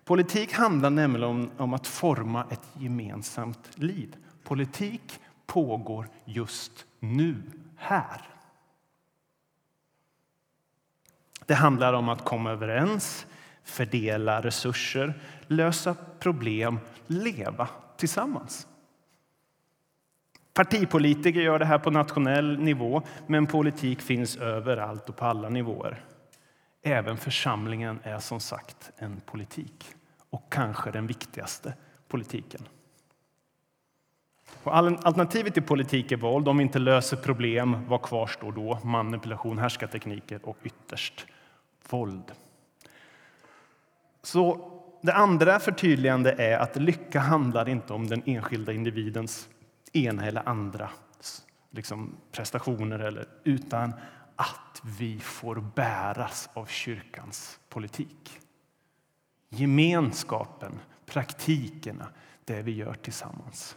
Politik 0.07 0.53
handlar 0.53 0.91
nämligen 0.91 1.29
om, 1.29 1.51
om 1.57 1.75
att 1.75 1.87
forma 1.87 2.47
ett 2.51 2.69
gemensamt 2.79 3.71
liv. 3.75 4.17
Politik 4.45 5.21
pågår 5.47 6.09
just 6.25 6.87
nu, 6.99 7.43
här. 7.77 8.21
Det 11.47 11.55
handlar 11.55 11.93
om 11.93 12.09
att 12.09 12.25
komma 12.25 12.51
överens, 12.51 13.27
fördela 13.65 14.41
resurser, 14.43 15.15
lösa 15.47 15.97
problem, 16.19 16.79
leva 17.07 17.69
tillsammans. 17.97 18.67
Partipolitiker 20.55 21.41
gör 21.41 21.59
det 21.59 21.65
här 21.65 21.79
på 21.79 21.91
nationell 21.91 22.59
nivå, 22.59 23.03
men 23.27 23.47
politik 23.47 24.01
finns 24.01 24.37
överallt 24.37 25.09
och 25.09 25.17
på 25.17 25.25
alla 25.25 25.49
nivåer. 25.49 26.05
Även 26.87 27.17
församlingen 27.17 27.99
är 28.03 28.19
som 28.19 28.41
sagt 28.41 28.91
en 28.97 29.21
politik 29.27 29.85
och 30.31 30.53
kanske 30.53 30.91
den 30.91 31.07
viktigaste 31.07 31.75
politiken. 32.09 32.69
Och 34.63 34.77
alternativet 34.77 35.55
till 35.55 35.63
politik 35.63 36.13
är 36.13 36.17
våld. 36.17 36.49
Om 36.49 36.57
vi 36.57 36.63
inte 36.63 36.79
löser 36.79 37.17
problem, 37.17 37.87
vad 37.89 38.03
kvarstår 38.03 38.53
då? 38.53 38.79
Manipulation, 38.85 39.59
härskartekniker 39.59 40.41
och 40.43 40.57
ytterst 40.63 41.27
våld. 41.89 42.33
Så 44.23 44.71
det 45.03 45.13
andra 45.13 45.61
förtydligande 45.61 46.33
är 46.33 46.59
att 46.59 46.77
lycka 46.77 47.21
handlar 47.21 47.69
inte 47.69 47.93
om 47.93 48.07
den 48.07 48.23
enskilda 48.27 48.73
individens 48.73 49.49
ena 49.93 50.27
eller 50.27 50.49
andra 50.49 50.91
liksom 51.71 52.17
prestationer, 52.33 52.99
eller, 52.99 53.27
utan 53.45 53.93
att 54.37 54.83
vi 54.85 55.19
får 55.19 55.57
bäras 55.75 56.49
av 56.55 56.67
kyrkans 56.67 57.61
politik. 57.69 58.41
Gemenskapen, 59.49 60.81
praktikerna, 61.07 62.09
det 62.45 62.63
vi 62.63 62.73
gör 62.73 62.95
tillsammans. 62.95 63.77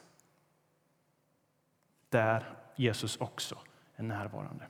Där 2.09 2.53
Jesus 2.75 3.17
också 3.17 3.57
är 3.95 4.03
närvarande. 4.03 4.67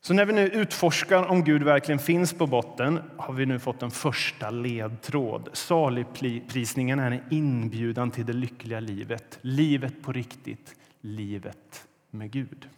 Så 0.00 0.14
när 0.14 0.24
vi 0.24 0.32
nu 0.32 0.48
utforskar 0.48 1.26
om 1.26 1.44
Gud 1.44 1.62
verkligen 1.62 1.98
finns 1.98 2.32
på 2.32 2.46
botten 2.46 3.00
har 3.16 3.34
vi 3.34 3.46
nu 3.46 3.58
fått 3.58 3.82
en 3.82 3.90
första 3.90 4.50
ledtråd. 4.50 5.48
Saligprisningen 5.52 6.98
är 6.98 7.10
en 7.10 7.22
inbjudan 7.30 8.10
till 8.10 8.26
det 8.26 8.32
lyckliga 8.32 8.80
livet. 8.80 9.38
Livet 9.40 10.02
på 10.02 10.12
riktigt, 10.12 10.74
livet 11.00 11.88
med 12.10 12.30
Gud. 12.30 12.68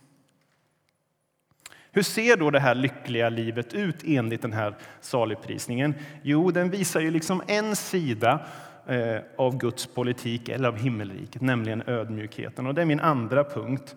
Hur 1.92 2.02
ser 2.02 2.36
då 2.36 2.50
det 2.50 2.60
här 2.60 2.74
lyckliga 2.74 3.28
livet 3.28 3.74
ut 3.74 3.96
enligt 4.04 4.42
den 4.42 4.52
här 4.52 4.76
saligprisningen? 5.00 5.94
Jo, 6.22 6.50
den 6.50 6.70
visar 6.70 7.00
ju 7.00 7.10
liksom 7.10 7.42
en 7.46 7.76
sida 7.76 8.46
eh, 8.86 9.20
av 9.36 9.58
Guds 9.58 9.86
politik 9.86 10.48
eller 10.48 10.68
av 10.68 10.76
himmelriket, 10.76 11.42
nämligen 11.42 11.82
ödmjukheten. 11.86 12.66
Och 12.66 12.74
det 12.74 12.82
är 12.82 12.86
min 12.86 13.00
andra 13.00 13.44
punkt. 13.44 13.96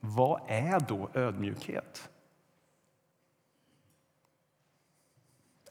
Vad 0.00 0.40
är 0.48 0.80
då 0.88 1.10
ödmjukhet? 1.14 2.08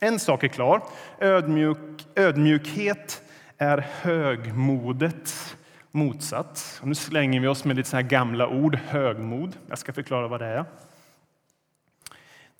En 0.00 0.18
sak 0.18 0.44
är 0.44 0.48
klar. 0.48 0.82
Ödmjuk, 1.20 2.06
ödmjukhet 2.14 3.22
är 3.58 3.78
högmodets 3.78 5.56
motsats. 5.90 6.80
Och 6.80 6.88
nu 6.88 6.94
slänger 6.94 7.40
vi 7.40 7.46
oss 7.46 7.64
med 7.64 7.76
lite 7.76 7.88
så 7.88 7.96
här 7.96 8.02
gamla 8.02 8.48
ord, 8.48 8.74
högmod. 8.74 9.56
Jag 9.68 9.78
ska 9.78 9.92
förklara 9.92 10.28
vad 10.28 10.40
det 10.40 10.46
är. 10.46 10.64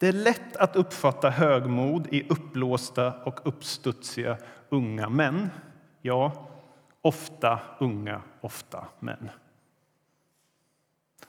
Det 0.03 0.09
är 0.09 0.13
lätt 0.13 0.57
att 0.57 0.77
uppfatta 0.77 1.31
högmod 1.31 2.09
i 2.11 2.27
uppblåsta 2.29 3.13
och 3.13 3.41
uppstudsiga 3.45 4.37
unga 4.69 5.09
män. 5.09 5.51
Ja, 6.01 6.49
ofta 7.03 7.61
unga, 7.79 8.21
ofta 8.41 8.87
män. 8.99 9.31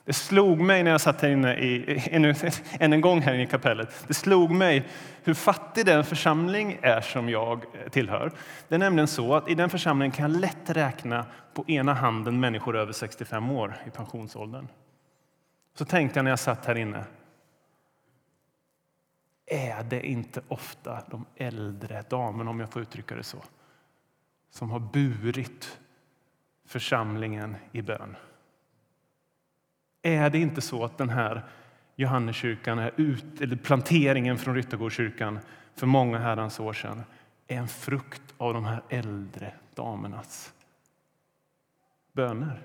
Det 0.04 0.12
slog 0.12 0.60
mig 0.60 0.82
när 0.82 0.90
jag 0.90 1.00
satt 1.00 1.20
här 1.20 1.28
inne 1.28 1.54
i, 1.54 2.02
ännu, 2.10 2.34
än 2.80 2.92
en 2.92 3.00
gång 3.00 3.20
här 3.20 3.34
inne 3.34 3.42
i 3.42 3.46
kapellet. 3.46 4.04
Det 4.06 4.14
slog 4.14 4.50
mig 4.50 4.86
hur 5.22 5.34
fattig 5.34 5.86
den 5.86 6.04
församling 6.04 6.78
är 6.82 7.00
som 7.00 7.28
jag 7.28 7.64
eh, 7.74 7.90
tillhör. 7.90 8.32
Det 8.68 8.74
är 8.74 8.78
nämligen 8.78 9.08
så 9.08 9.34
att 9.34 9.50
i 9.50 9.54
den 9.54 9.70
församlingen 9.70 10.12
kan 10.12 10.32
jag 10.32 10.40
lätt 10.40 10.70
räkna 10.70 11.26
på 11.52 11.64
ena 11.66 11.94
handen 11.94 12.40
människor 12.40 12.76
över 12.76 12.92
65 12.92 13.50
år 13.50 13.76
i 13.86 13.90
pensionsåldern. 13.90 14.68
Så 15.78 15.84
tänkte 15.84 16.18
jag 16.18 16.24
när 16.24 16.32
jag 16.32 16.38
satt 16.38 16.66
här 16.66 16.74
inne. 16.74 17.04
Är 19.46 19.82
det 19.82 20.06
inte 20.06 20.42
ofta 20.48 21.04
de 21.10 21.26
äldre 21.36 22.02
damerna, 22.02 22.50
om 22.50 22.60
jag 22.60 22.72
får 22.72 22.82
uttrycka 22.82 23.14
det 23.14 23.22
så, 23.22 23.44
som 24.50 24.70
har 24.70 24.80
burit 24.80 25.80
församlingen 26.66 27.56
i 27.72 27.82
bön? 27.82 28.16
Är 30.02 30.30
det 30.30 30.38
inte 30.38 30.60
så 30.60 30.84
att 30.84 30.98
den 30.98 31.08
här 31.08 31.44
Johanneskyrkan, 31.96 32.78
är 32.78 32.92
ut, 32.96 33.40
eller 33.40 33.56
planteringen 33.56 34.38
från 34.38 34.54
Ryttargårdskyrkan 34.54 35.38
för 35.74 35.86
många 35.86 36.18
herrans 36.18 36.60
år 36.60 36.72
sedan 36.72 37.04
är 37.46 37.56
en 37.56 37.68
frukt 37.68 38.34
av 38.38 38.54
de 38.54 38.64
här 38.64 38.82
äldre 38.88 39.54
damernas 39.74 40.54
böner? 42.12 42.62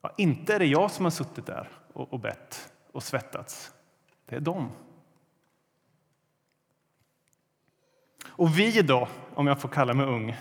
Ja, 0.00 0.14
inte 0.16 0.54
är 0.54 0.58
det 0.58 0.66
jag 0.66 0.90
som 0.90 1.04
har 1.04 1.10
suttit 1.10 1.46
där 1.46 1.68
och, 1.92 2.12
och 2.12 2.20
bett 2.20 2.72
och 2.92 3.02
svettats. 3.02 3.74
Det 4.28 4.36
är 4.36 4.40
dem. 4.40 4.70
Och 8.28 8.58
vi 8.58 8.82
då, 8.82 9.08
om 9.34 9.46
jag 9.46 9.60
får 9.60 9.68
kalla 9.68 9.94
mig 9.94 10.06
ung, 10.06 10.30
eh, 10.30 10.36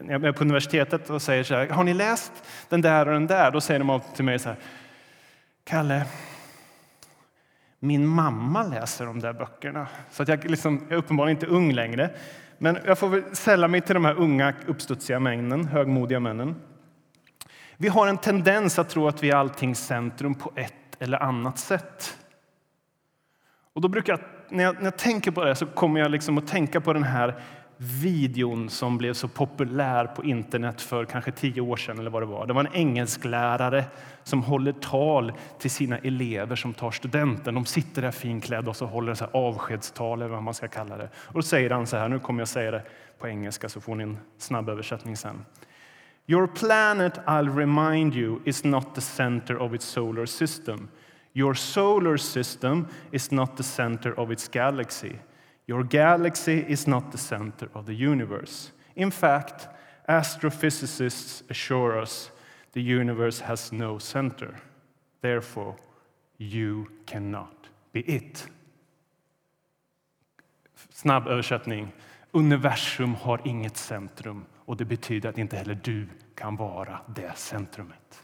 när 0.00 0.12
jag 0.12 0.24
är 0.24 0.32
på 0.32 0.44
universitetet 0.44 1.10
och 1.10 1.22
säger 1.22 1.44
så 1.44 1.54
här, 1.54 1.68
har 1.68 1.84
ni 1.84 1.94
läst 1.94 2.32
den 2.68 2.80
där 2.80 3.06
och 3.06 3.12
den 3.12 3.26
där? 3.26 3.50
Då 3.50 3.60
säger 3.60 3.80
de 3.80 3.90
alltid 3.90 4.14
till 4.14 4.24
mig 4.24 4.38
så 4.38 4.48
här, 4.48 4.58
Kalle, 5.64 6.06
min 7.78 8.06
mamma 8.06 8.62
läser 8.62 9.06
de 9.06 9.20
där 9.20 9.32
böckerna. 9.32 9.86
Så 10.10 10.22
att 10.22 10.28
jag, 10.28 10.50
liksom, 10.50 10.80
jag 10.82 10.92
är 10.92 10.96
uppenbarligen 10.96 11.36
inte 11.36 11.46
ung 11.46 11.72
längre. 11.72 12.10
Men 12.58 12.78
jag 12.86 12.98
får 12.98 13.08
väl 13.08 13.36
sälla 13.36 13.68
mig 13.68 13.80
till 13.80 13.94
de 13.94 14.04
här 14.04 14.14
unga, 14.14 14.54
uppstudsiga 14.66 15.20
männen, 15.20 15.64
högmodiga 15.64 16.20
männen. 16.20 16.54
Vi 17.76 17.88
har 17.88 18.06
en 18.06 18.18
tendens 18.18 18.78
att 18.78 18.88
tro 18.88 19.08
att 19.08 19.22
vi 19.22 19.30
är 19.30 19.36
alltings 19.36 19.86
centrum 19.86 20.34
på 20.34 20.52
ett 20.56 20.72
eller 20.98 21.22
annat 21.22 21.58
sätt. 21.58 22.18
Och 23.74 23.80
då 23.80 23.88
brukar 23.88 24.12
jag, 24.12 24.20
när 24.48 24.64
jag, 24.64 24.74
när 24.74 24.84
jag 24.84 24.96
tänker 24.96 25.30
på 25.30 25.44
det 25.44 25.54
så 25.54 25.66
kommer 25.66 26.00
jag 26.00 26.10
liksom 26.10 26.38
att 26.38 26.46
tänka 26.46 26.80
på 26.80 26.92
den 26.92 27.02
här 27.02 27.34
videon 27.76 28.70
som 28.70 28.98
blev 28.98 29.12
så 29.12 29.28
populär 29.28 30.06
på 30.06 30.24
internet 30.24 30.80
för 30.82 31.04
kanske 31.04 31.30
tio 31.32 31.60
år 31.60 31.76
sedan. 31.76 31.98
Eller 31.98 32.10
vad 32.10 32.22
Det 32.22 32.26
var 32.26 32.46
Det 32.46 32.52
var 32.52 32.64
en 32.64 32.74
engelsklärare 32.74 33.84
som 34.22 34.42
håller 34.42 34.72
tal 34.72 35.32
till 35.58 35.70
sina 35.70 35.98
elever 35.98 36.56
som 36.56 36.74
tar 36.74 36.90
studenten. 36.90 37.54
De 37.54 37.66
sitter 37.66 38.02
där 38.02 38.10
finklädda 38.10 38.70
och 38.70 38.76
så 38.76 38.86
håller 38.86 39.14
så 39.14 39.24
här 39.24 39.36
avskedstal, 39.36 40.22
eller 40.22 40.34
vad 40.34 40.42
man 40.42 40.54
ska 40.54 40.68
kalla 40.68 40.96
det. 40.96 41.08
Och 41.16 41.34
då 41.34 41.42
säger 41.42 41.70
han 41.70 41.86
så 41.86 41.96
här, 41.96 42.08
nu 42.08 42.18
kommer 42.18 42.40
jag 42.40 42.48
säga 42.48 42.70
det 42.70 42.82
på 43.18 43.28
engelska 43.28 43.68
så 43.68 43.80
får 43.80 43.94
ni 43.94 44.02
en 44.02 44.18
snabb 44.38 44.68
översättning 44.68 45.16
sen. 45.16 45.44
Your 46.26 46.46
planet, 46.46 47.18
I'll 47.26 47.56
remind 47.56 48.14
you, 48.14 48.38
is 48.44 48.64
not 48.64 48.94
the 48.94 49.00
center 49.00 49.62
of 49.62 49.74
its 49.74 49.86
solar 49.86 50.26
system. 50.26 50.88
Your 51.34 51.54
solar 51.56 52.16
system 52.16 52.88
is 53.12 53.32
not 53.32 53.56
the 53.56 53.62
center 53.62 54.18
of 54.18 54.30
its 54.30 54.48
galaxy. 54.48 55.18
Your 55.66 55.82
galaxy 55.82 56.64
is 56.68 56.86
not 56.86 57.10
the 57.10 57.18
center 57.18 57.68
of 57.72 57.86
the 57.86 57.94
universe. 57.94 58.72
In 58.94 59.10
fact, 59.10 59.68
astrophysicists 60.08 61.42
assure 61.50 61.98
us 61.98 62.30
the 62.72 62.82
universe 62.82 63.40
has 63.40 63.72
no 63.72 63.98
center. 63.98 64.60
Therefore, 65.20 65.76
you 66.38 66.86
cannot 67.06 67.68
be 67.92 68.00
it. 68.00 68.48
Snabb 70.92 71.28
översättning. 71.28 71.92
Universum 72.32 73.14
har 73.14 73.40
inget 73.44 73.76
centrum 73.76 74.44
och 74.54 74.76
det 74.76 74.84
betyder 74.84 75.28
att 75.28 75.38
inte 75.38 75.56
heller 75.56 75.80
du 75.84 76.08
kan 76.34 76.56
vara 76.56 77.00
det 77.14 77.36
centrumet. 77.36 78.23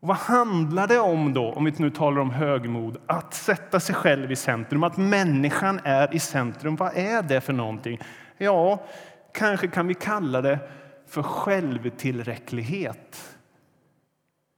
Och 0.00 0.08
vad 0.08 0.16
handlar 0.16 0.86
det 0.86 0.98
om 0.98 1.34
då, 1.34 1.52
om 1.52 1.64
vi 1.64 1.74
nu 1.76 1.90
talar 1.90 2.20
om 2.20 2.30
högmod? 2.30 2.96
Att 3.06 3.34
sätta 3.34 3.80
sig 3.80 3.94
själv 3.94 4.32
i 4.32 4.36
centrum, 4.36 4.84
att 4.84 4.96
människan 4.96 5.80
är 5.84 6.14
i 6.14 6.18
centrum. 6.18 6.76
Vad 6.76 6.96
är 6.96 7.22
det 7.22 7.40
för 7.40 7.52
någonting? 7.52 7.98
Ja, 8.38 8.84
kanske 9.32 9.68
kan 9.68 9.86
vi 9.86 9.94
kalla 9.94 10.42
det 10.42 10.58
för 11.06 11.22
självtillräcklighet. 11.22 13.38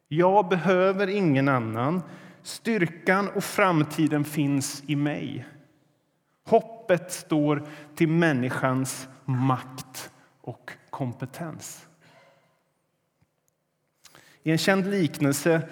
Jag 0.08 0.48
behöver 0.48 1.06
ingen 1.06 1.48
annan. 1.48 2.02
Styrkan 2.42 3.28
och 3.28 3.44
framtiden 3.44 4.24
finns 4.24 4.82
i 4.86 4.96
mig. 4.96 5.46
Hoppet 6.46 7.12
står 7.12 7.62
till 7.94 8.08
människans 8.08 9.08
makt 9.24 10.10
och 10.40 10.72
kompetens. 10.90 11.86
I 14.50 14.52
en 14.52 14.58
känd 14.58 14.86
liknelse 14.86 15.68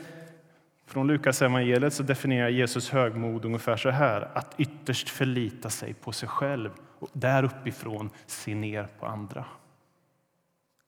från 0.87 1.07
Lukas 1.07 1.43
evangeliet 1.43 1.95
så 1.95 2.03
definierar 2.03 2.49
Jesus 2.49 2.91
högmod 2.91 3.45
ungefär 3.45 3.77
så 3.77 3.91
här. 3.91 4.31
Att 4.35 4.55
ytterst 4.59 5.09
förlita 5.09 5.71
sig 5.71 5.95
på 5.95 6.13
sig 6.13 6.29
själv 6.29 6.71
och 6.99 7.09
där 7.13 7.43
uppifrån 7.43 8.11
se 8.27 8.55
ner 8.55 8.89
på 8.99 9.07
andra. 9.07 9.45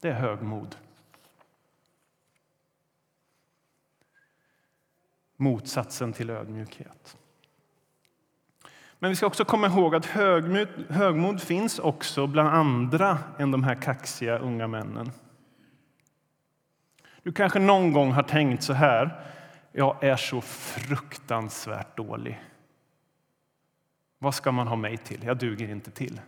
Det 0.00 0.09
är 0.09 0.12
högmod. 0.12 0.76
Motsatsen 5.37 6.12
till 6.12 6.31
ödmjukhet. 6.31 7.16
Men 8.98 9.11
vi 9.11 9.16
ska 9.16 9.26
också 9.26 9.44
komma 9.44 9.66
ihåg 9.66 9.94
att 9.94 10.07
högmod, 10.07 10.68
högmod 10.88 11.42
finns 11.42 11.79
också 11.79 12.26
bland 12.26 12.48
andra 12.48 13.18
än 13.38 13.50
de 13.50 13.64
här 13.64 13.74
kaxiga 13.74 14.38
unga 14.38 14.66
männen. 14.66 15.12
Du 17.22 17.33
kanske 17.33 17.59
någon 17.59 17.92
gång 17.92 18.12
har 18.12 18.22
tänkt 18.22 18.62
så 18.62 18.72
här. 18.72 19.24
Jag 19.72 20.04
är 20.04 20.16
så 20.16 20.40
fruktansvärt 20.40 21.96
dålig. 21.96 22.40
Vad 24.18 24.35
ska 24.35 24.52
man 24.52 24.68
ha 24.68 24.76
mig 24.76 24.96
till? 24.96 25.24
Jag 25.24 25.38
duger 25.38 25.70
inte 25.70 25.90
till. 25.90 26.20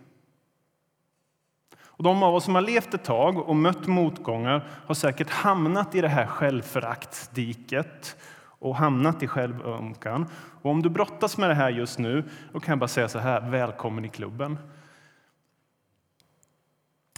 Och 1.95 2.03
de 2.03 2.23
av 2.23 2.35
oss 2.35 2.43
som 2.43 2.55
har 2.55 2.61
levt 2.61 2.93
ett 2.93 3.03
tag 3.03 3.37
och 3.37 3.55
mött 3.55 3.87
motgångar 3.87 4.67
har 4.85 4.95
säkert 4.95 5.29
hamnat 5.29 5.95
i 5.95 6.01
det 6.01 6.07
här 6.07 6.25
självföraktsdiket 6.25 8.17
och 8.41 8.75
hamnat 8.75 9.23
i 9.23 9.27
självömkan. 9.27 10.29
Och 10.61 10.71
om 10.71 10.81
du 10.81 10.89
brottas 10.89 11.37
med 11.37 11.49
det 11.49 11.55
här 11.55 11.69
just 11.69 11.99
nu, 11.99 12.29
då 12.53 12.59
kan 12.59 12.71
jag 12.71 12.79
bara 12.79 12.87
säga 12.87 13.09
så 13.09 13.19
här, 13.19 13.49
välkommen 13.49 14.05
i 14.05 14.09
klubben. 14.09 14.57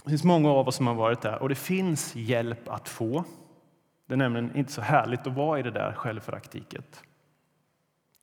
Det 0.04 0.10
finns 0.10 0.24
många 0.24 0.50
av 0.50 0.68
oss 0.68 0.76
som 0.76 0.86
har 0.86 0.94
varit 0.94 1.20
där 1.20 1.42
och 1.42 1.48
det 1.48 1.54
finns 1.54 2.16
hjälp 2.16 2.68
att 2.68 2.88
få. 2.88 3.24
Det 4.06 4.14
är 4.14 4.16
nämligen 4.16 4.56
inte 4.56 4.72
så 4.72 4.80
härligt 4.80 5.26
att 5.26 5.32
vara 5.32 5.58
i 5.58 5.62
det 5.62 5.70
där 5.70 5.92
självföraktiket. 5.92 7.02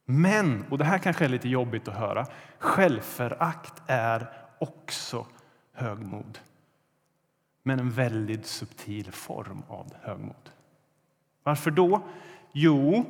Men, 0.06 0.66
och 0.70 0.78
det 0.78 0.86
här 0.86 0.98
kanske 0.98 1.26
är 1.26 1.30
lite 1.30 1.50
jobbigt 1.50 1.88
att 1.88 1.98
höra, 1.98 2.26
självförakt 2.58 3.82
är 3.88 4.30
också 4.60 5.28
högmod. 5.74 6.40
Men 7.64 7.80
en 7.80 7.92
väldigt 7.92 8.46
subtil 8.46 9.12
form 9.12 9.64
av 9.68 9.94
högmod. 10.02 10.50
Varför 11.44 11.72
då? 11.72 12.02
Jo, 12.52 13.06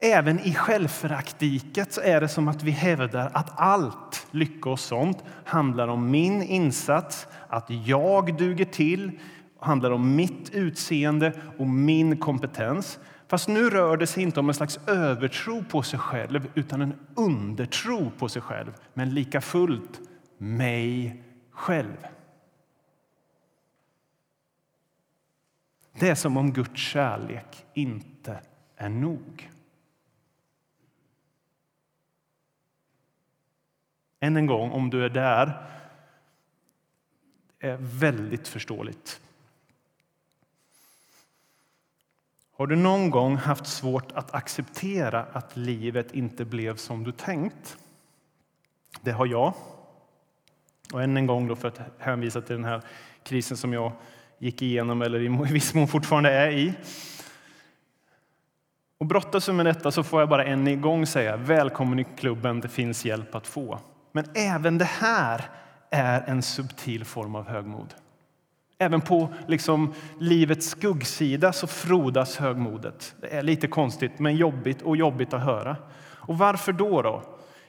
även 0.00 0.40
i 0.40 0.54
självföraktiket 0.54 1.92
så 1.92 2.00
är 2.00 2.20
det 2.20 2.28
som 2.28 2.48
att 2.48 2.62
vi 2.62 2.70
hävdar 2.70 3.30
att 3.34 3.60
allt, 3.60 4.26
lycka 4.30 4.70
och 4.70 4.80
sånt, 4.80 5.24
handlar 5.44 5.88
om 5.88 6.10
min 6.10 6.42
insats, 6.42 7.26
att 7.48 7.70
jag 7.70 8.36
duger 8.36 8.64
till, 8.64 9.20
handlar 9.58 9.90
om 9.90 10.16
mitt 10.16 10.50
utseende 10.50 11.32
och 11.58 11.66
min 11.66 12.16
kompetens. 12.16 12.98
Fast 13.28 13.48
nu 13.48 13.70
rör 13.70 13.96
det 13.96 14.06
sig 14.06 14.22
inte 14.22 14.40
om 14.40 14.48
en 14.48 14.54
slags 14.54 14.80
övertro 14.86 15.64
på 15.64 15.82
sig 15.82 15.98
själv 15.98 16.50
utan 16.54 16.82
en 16.82 16.94
undertro 17.14 18.10
på 18.18 18.28
sig 18.28 18.42
själv, 18.42 18.72
men 18.94 19.14
lika 19.14 19.40
fullt 19.40 20.00
mig 20.38 21.22
själv. 21.50 22.06
Det 26.00 26.08
är 26.08 26.14
som 26.14 26.36
om 26.36 26.52
Guds 26.52 26.80
kärlek 26.80 27.64
inte 27.74 28.40
är 28.76 28.88
nog. 28.88 29.50
än 34.20 34.36
en 34.36 34.46
gång, 34.46 34.70
om 34.70 34.90
du 34.90 35.04
är 35.04 35.08
där, 35.08 35.66
är 37.58 37.76
väldigt 37.76 38.48
förståeligt. 38.48 39.20
Har 42.58 42.66
du 42.66 42.76
någon 42.76 43.10
gång 43.10 43.36
haft 43.36 43.66
svårt 43.66 44.12
att 44.12 44.34
acceptera 44.34 45.26
att 45.32 45.56
livet 45.56 46.12
inte 46.12 46.44
blev 46.44 46.76
som 46.76 47.04
du 47.04 47.12
tänkt? 47.12 47.76
Det 49.00 49.10
har 49.10 49.26
jag. 49.26 49.52
Och 50.92 51.02
än 51.02 51.16
en 51.16 51.26
gång, 51.26 51.48
då 51.48 51.56
för 51.56 51.68
att 51.68 51.80
hänvisa 51.98 52.40
till 52.40 52.56
den 52.56 52.64
här 52.64 52.82
krisen 53.22 53.56
som 53.56 53.72
jag 53.72 53.92
gick 54.38 54.62
igenom, 54.62 55.02
eller 55.02 55.20
i 55.20 55.28
viss 55.52 55.74
mån 55.74 55.88
fortfarande 55.88 56.30
är 56.30 56.50
i. 56.50 56.74
Och 58.98 59.06
brottas 59.06 59.48
med 59.48 59.66
detta 59.66 59.90
så 59.90 60.02
får 60.02 60.20
jag 60.20 60.28
bara 60.28 60.44
än 60.44 60.66
en 60.66 60.80
gång 60.80 61.06
säga 61.06 61.36
välkommen 61.36 61.98
i 61.98 62.04
klubben, 62.04 62.60
det 62.60 62.68
finns 62.68 63.04
hjälp 63.04 63.34
att 63.34 63.46
få. 63.46 63.80
Men 64.12 64.24
även 64.34 64.78
det 64.78 64.84
här 64.84 65.50
är 65.90 66.24
en 66.26 66.42
subtil 66.42 67.04
form 67.04 67.34
av 67.34 67.48
högmod. 67.48 67.94
Även 68.78 69.00
på 69.00 69.28
liksom 69.46 69.94
livets 70.18 70.66
skuggsida 70.66 71.52
så 71.52 71.66
frodas 71.66 72.36
högmodet. 72.36 73.14
Det 73.20 73.36
är 73.36 73.42
lite 73.42 73.68
konstigt, 73.68 74.18
men 74.18 74.36
jobbigt 74.36 74.82
och 74.82 74.96
jobbigt 74.96 75.34
att 75.34 75.42
höra. 75.42 75.76
Och 76.02 76.38
varför 76.38 76.72
då? 76.72 77.02
då? 77.02 77.22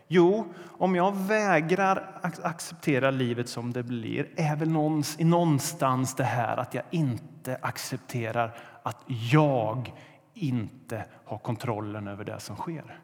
Jo, 0.08 0.54
om 0.78 0.96
jag 0.96 1.16
vägrar 1.16 2.20
acceptera 2.22 3.12
livet 3.12 3.50
som 3.50 3.74
det 3.74 3.84
blir 3.84 4.30
är 4.36 4.56
väl 4.56 4.70
någonstans 5.18 6.16
det 6.16 6.24
här 6.24 6.58
att 6.58 6.74
jag 6.74 6.84
inte 6.92 7.58
accepterar 7.62 8.58
att 8.84 9.04
jag 9.32 9.94
inte 10.34 11.06
har 11.26 11.38
kontrollen 11.38 12.08
över 12.08 12.26
det 12.26 12.40
som 12.40 12.56
sker. 12.56 13.00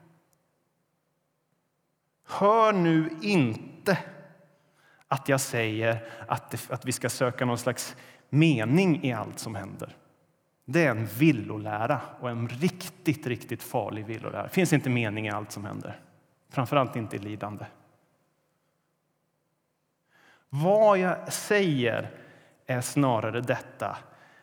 Hör 2.28 2.74
nu 2.74 3.10
inte 3.22 3.98
att 5.14 5.30
jag 5.30 5.42
säger 5.42 6.04
att, 6.28 6.52
det, 6.52 6.72
att 6.72 6.86
vi 6.86 6.92
ska 6.92 7.10
söka 7.10 7.46
någon 7.46 7.58
slags 7.58 7.96
mening 8.30 9.04
i 9.04 9.14
allt 9.14 9.40
som 9.40 9.56
händer. 9.56 9.96
Det 10.66 10.86
är 10.86 10.92
en 10.92 11.06
villolära 11.06 12.02
och 12.20 12.30
en 12.30 12.48
riktigt, 12.48 13.28
riktigt 13.28 13.64
farlig 13.64 14.06
villolära. 14.06 14.44
Det 14.44 14.50
finns 14.50 14.74
inte 14.74 14.90
mening 14.90 15.28
i 15.28 15.30
allt 15.30 15.52
som 15.52 15.66
händer. 15.66 16.00
Framförallt 16.50 16.96
inte 16.96 17.16
i 17.16 17.20
lidande. 17.20 17.66
Vad 20.50 20.98
jag 20.98 21.34
säger 21.34 22.12
är 22.66 22.82
snarare 22.82 23.42
detta. 23.42 23.98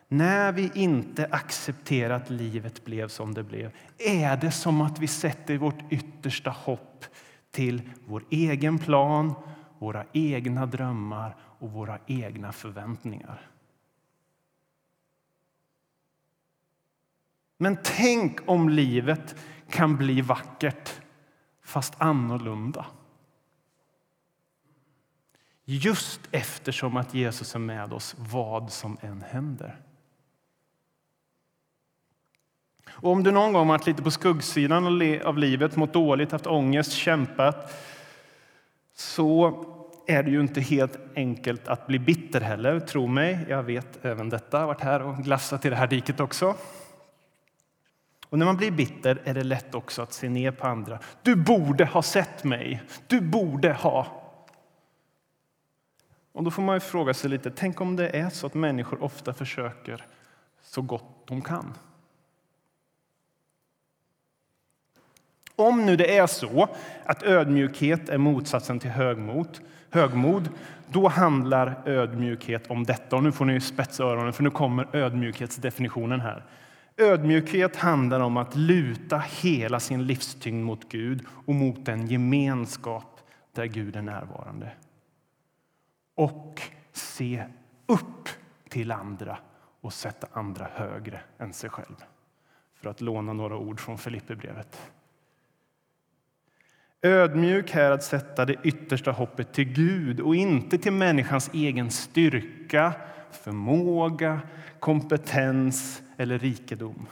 När 0.08 0.52
vi 0.52 0.70
inte 0.74 1.28
accepterar 1.30 2.14
att 2.14 2.30
livet 2.30 2.84
blev 2.84 3.08
som 3.08 3.34
det 3.34 3.42
blev 3.42 3.70
är 3.98 4.36
det 4.36 4.50
som 4.50 4.80
att 4.80 4.98
vi 4.98 5.06
sätter 5.06 5.58
vårt 5.58 5.92
yttersta 5.92 6.50
hopp 6.50 7.04
till 7.50 7.90
vår 8.06 8.24
egen 8.30 8.78
plan, 8.78 9.34
våra 9.80 10.04
egna 10.12 10.66
drömmar 10.66 11.36
och 11.40 11.72
våra 11.72 11.98
egna 12.06 12.52
förväntningar. 12.52 13.50
Men 17.56 17.78
tänk 17.84 18.48
om 18.48 18.68
livet 18.68 19.36
kan 19.70 19.96
bli 19.96 20.20
vackert, 20.20 21.00
fast 21.62 21.94
annorlunda. 21.98 22.86
Just 25.64 26.20
eftersom 26.30 26.96
att 26.96 27.14
Jesus 27.14 27.54
är 27.54 27.58
med 27.58 27.92
oss 27.92 28.14
vad 28.18 28.72
som 28.72 28.96
än 29.00 29.22
händer. 29.22 29.80
Och 32.90 33.12
om 33.12 33.22
du 33.22 33.30
någon 33.30 33.52
gång 33.52 33.68
varit 33.68 33.86
lite 33.86 34.02
på 34.02 34.10
skuggsidan 34.10 34.84
av 35.24 35.38
livet, 35.38 35.76
mått 35.76 35.92
dåligt, 35.92 36.32
haft 36.32 36.46
ångest, 36.46 36.92
kämpat 36.92 37.74
så 39.00 39.64
är 40.06 40.22
det 40.22 40.30
ju 40.30 40.40
inte 40.40 40.60
helt 40.60 40.98
enkelt 41.16 41.68
att 41.68 41.86
bli 41.86 41.98
bitter 41.98 42.40
heller, 42.40 42.80
tro 42.80 43.06
mig. 43.06 43.46
Jag 43.48 43.62
vet 43.62 44.04
även 44.04 44.28
detta, 44.28 44.56
jag 44.56 44.60
har 44.60 44.66
varit 44.66 44.80
här 44.80 45.02
och 45.02 45.16
glassat 45.16 45.64
i 45.64 45.70
det 45.70 45.76
här 45.76 45.86
diket 45.86 46.20
också. 46.20 46.54
Och 48.28 48.38
när 48.38 48.46
man 48.46 48.56
blir 48.56 48.70
bitter 48.70 49.22
är 49.24 49.34
det 49.34 49.44
lätt 49.44 49.74
också 49.74 50.02
att 50.02 50.12
se 50.12 50.28
ner 50.28 50.50
på 50.50 50.66
andra. 50.66 50.98
Du 51.22 51.36
borde 51.36 51.84
ha 51.84 52.02
sett 52.02 52.44
mig. 52.44 52.82
Du 53.06 53.20
borde 53.20 53.72
ha. 53.72 54.06
Och 56.32 56.44
då 56.44 56.50
får 56.50 56.62
man 56.62 56.76
ju 56.76 56.80
fråga 56.80 57.14
sig 57.14 57.30
lite, 57.30 57.50
tänk 57.50 57.80
om 57.80 57.96
det 57.96 58.08
är 58.18 58.30
så 58.30 58.46
att 58.46 58.54
människor 58.54 59.02
ofta 59.02 59.34
försöker 59.34 60.06
så 60.62 60.82
gott 60.82 61.26
de 61.26 61.42
kan. 61.42 61.74
Om 65.60 65.86
nu 65.86 65.96
det 65.96 66.18
är 66.18 66.26
så 66.26 66.68
att 67.04 67.22
ödmjukhet 67.22 68.08
är 68.08 68.18
motsatsen 68.18 68.78
till 68.78 68.90
högmod, 68.90 69.58
högmod 69.90 70.48
då 70.86 71.08
handlar 71.08 71.82
ödmjukhet 71.88 72.70
om 72.70 72.84
detta. 72.84 73.16
Och 73.16 73.22
nu 73.22 73.32
får 73.32 73.44
ni 73.44 73.60
spetsa 73.60 74.04
öronen, 74.04 74.32
för 74.32 74.42
nu 74.42 74.50
kommer 74.50 74.96
ödmjukhetsdefinitionen 74.96 76.20
här. 76.20 76.44
Ödmjukhet 76.96 77.76
handlar 77.76 78.20
om 78.20 78.36
att 78.36 78.56
luta 78.56 79.18
hela 79.18 79.80
sin 79.80 80.06
livstyngd 80.06 80.64
mot 80.64 80.88
Gud 80.88 81.26
och 81.46 81.54
mot 81.54 81.88
en 81.88 82.06
gemenskap 82.06 83.20
där 83.52 83.64
Gud 83.64 83.96
är 83.96 84.02
närvarande. 84.02 84.70
Och 86.14 86.62
se 86.92 87.44
upp 87.86 88.28
till 88.68 88.92
andra 88.92 89.38
och 89.80 89.92
sätta 89.92 90.26
andra 90.32 90.68
högre 90.74 91.20
än 91.38 91.52
sig 91.52 91.70
själv. 91.70 91.96
För 92.74 92.90
att 92.90 93.00
låna 93.00 93.32
några 93.32 93.56
ord 93.56 93.80
från 93.80 93.98
Filipperbrevet. 93.98 94.90
Ödmjuk 97.02 97.74
är 97.74 97.90
att 97.90 98.02
sätta 98.02 98.44
det 98.44 98.56
yttersta 98.62 99.12
hoppet 99.12 99.52
till 99.52 99.72
Gud 99.72 100.20
och 100.20 100.36
inte 100.36 100.78
till 100.78 100.92
människans 100.92 101.50
egen 101.52 101.90
styrka, 101.90 102.92
förmåga, 103.30 104.40
kompetens 104.80 106.02
eller 106.16 106.38
rikedom. 106.38 107.06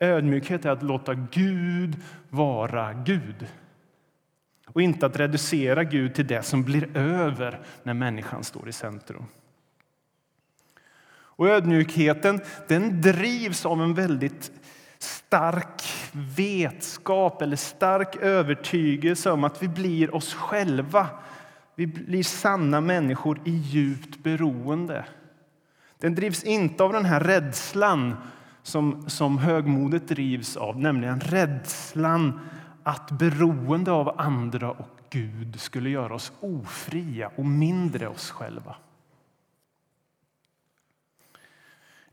Ödmjukhet 0.00 0.64
är 0.64 0.70
att 0.70 0.82
låta 0.82 1.14
Gud 1.14 1.96
vara 2.30 2.92
Gud 2.92 3.46
och 4.66 4.82
inte 4.82 5.06
att 5.06 5.16
reducera 5.16 5.84
Gud 5.84 6.14
till 6.14 6.26
det 6.26 6.42
som 6.42 6.62
blir 6.62 6.96
över 6.96 7.60
när 7.82 7.94
människan 7.94 8.44
står 8.44 8.68
i 8.68 8.72
centrum. 8.72 9.26
Och 11.10 11.48
ödmjukheten 11.48 12.40
den 12.68 13.00
drivs 13.00 13.66
av 13.66 13.82
en 13.82 13.94
väldigt 13.94 14.52
stark 14.98 15.82
vetskap 16.12 17.42
eller 17.42 17.56
stark 17.56 18.16
övertygelse 18.16 19.30
om 19.30 19.44
att 19.44 19.62
vi 19.62 19.68
blir 19.68 20.14
oss 20.14 20.34
själva. 20.34 21.08
Vi 21.74 21.86
blir 21.86 22.22
sanna 22.22 22.80
människor 22.80 23.40
i 23.44 23.50
djupt 23.50 24.22
beroende. 24.22 25.04
Den 25.98 26.14
drivs 26.14 26.44
inte 26.44 26.84
av 26.84 26.92
den 26.92 27.04
här 27.04 27.20
rädslan 27.20 28.16
som, 28.62 29.10
som 29.10 29.38
högmodet 29.38 30.08
drivs 30.08 30.56
av, 30.56 30.78
nämligen 30.80 31.20
rädslan 31.20 32.40
att 32.82 33.10
beroende 33.10 33.92
av 33.92 34.20
andra 34.20 34.70
och 34.70 34.98
Gud 35.10 35.60
skulle 35.60 35.90
göra 35.90 36.14
oss 36.14 36.32
ofria 36.40 37.30
och 37.36 37.44
mindre 37.44 38.08
oss 38.08 38.30
själva. 38.30 38.76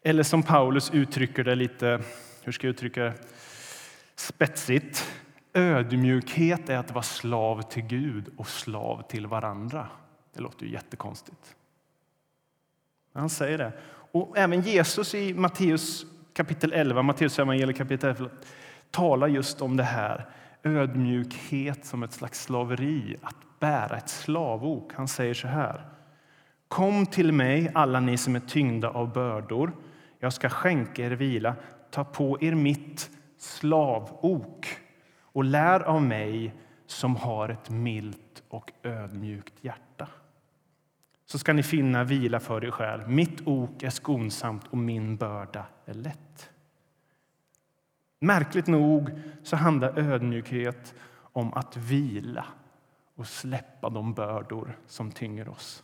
Eller 0.02 0.24
som 0.24 0.44
Paulus 0.44 0.92
uttrycker 0.94 1.44
det 1.44 1.56
lite 1.56 2.02
hur 2.44 2.52
ska 2.52 2.68
jag 2.68 2.72
uttrycka 2.72 3.04
det, 3.04 3.14
spetsigt. 4.16 5.12
Ödmjukhet 5.54 6.70
är 6.70 6.78
att 6.78 6.92
vara 6.92 7.04
slav 7.04 7.62
till 7.62 7.84
Gud 7.84 8.30
och 8.38 8.48
slav 8.48 9.02
till 9.10 9.28
varandra. 9.28 9.88
Det 10.34 10.42
låter 10.42 10.66
ju 10.66 10.72
jättekonstigt. 10.72 11.56
Han 13.14 13.30
säger 13.30 13.58
det. 13.58 13.74
Och 14.12 14.38
även 14.38 14.62
Jesus 14.62 15.16
i 15.16 15.34
Matteus 15.34 16.06
kapitel 16.34 16.74
11, 16.74 17.02
Matteus 17.02 17.40
evangeliet 17.40 17.78
kapitel 17.78 18.10
11 18.10 18.30
talar 18.92 19.28
just 19.28 19.62
om 19.62 19.78
det 19.78 19.84
här. 19.84 20.26
Ödmjukhet 20.64 21.86
som 21.86 22.04
ett 22.04 22.14
slags 22.14 22.44
slaveri, 22.44 23.18
att 23.22 23.60
bära 23.60 23.98
ett 23.98 24.10
slavok. 24.10 24.92
Han 24.94 25.08
säger 25.08 25.34
så 25.34 25.48
här. 25.48 25.86
Kom 26.68 27.06
till 27.06 27.32
mig, 27.32 27.72
alla 27.74 28.00
ni 28.00 28.18
som 28.18 28.36
är 28.36 28.40
tyngda 28.40 28.90
av 28.90 29.14
bördor. 29.14 29.72
Jag 30.20 30.34
ska 30.34 30.50
skänka 30.50 31.06
er 31.06 31.12
vila 31.12 31.56
ta 31.96 32.04
på 32.04 32.38
er 32.42 32.56
mitt 32.56 33.10
slavok 33.38 34.78
och 35.22 35.44
lär 35.44 35.80
av 35.80 36.02
mig 36.02 36.54
som 36.86 37.16
har 37.16 37.50
ett 37.50 37.70
milt 37.70 38.44
och 38.50 38.72
ödmjukt 38.84 39.64
hjärta. 39.64 40.08
Så 41.26 41.40
ska 41.40 41.54
ni 41.54 41.64
finna 41.64 42.04
vila 42.04 42.40
för 42.40 42.66
er 42.66 42.72
själ. 42.72 43.08
Mitt 43.08 43.48
ok 43.48 43.84
är 43.84 43.90
skonsamt 43.90 44.68
och 44.68 44.78
min 44.78 45.18
börda 45.18 45.66
är 45.86 45.94
lätt. 45.94 46.50
Märkligt 48.20 48.68
nog 48.68 49.10
så 49.44 49.56
handlar 49.56 50.00
ödmjukhet 50.00 50.94
om 51.18 51.54
att 51.54 51.78
vila 51.78 52.46
och 53.16 53.28
släppa 53.28 53.90
de 53.90 54.14
bördor 54.14 54.78
som 54.88 55.12
tynger 55.12 55.50
oss. 55.50 55.84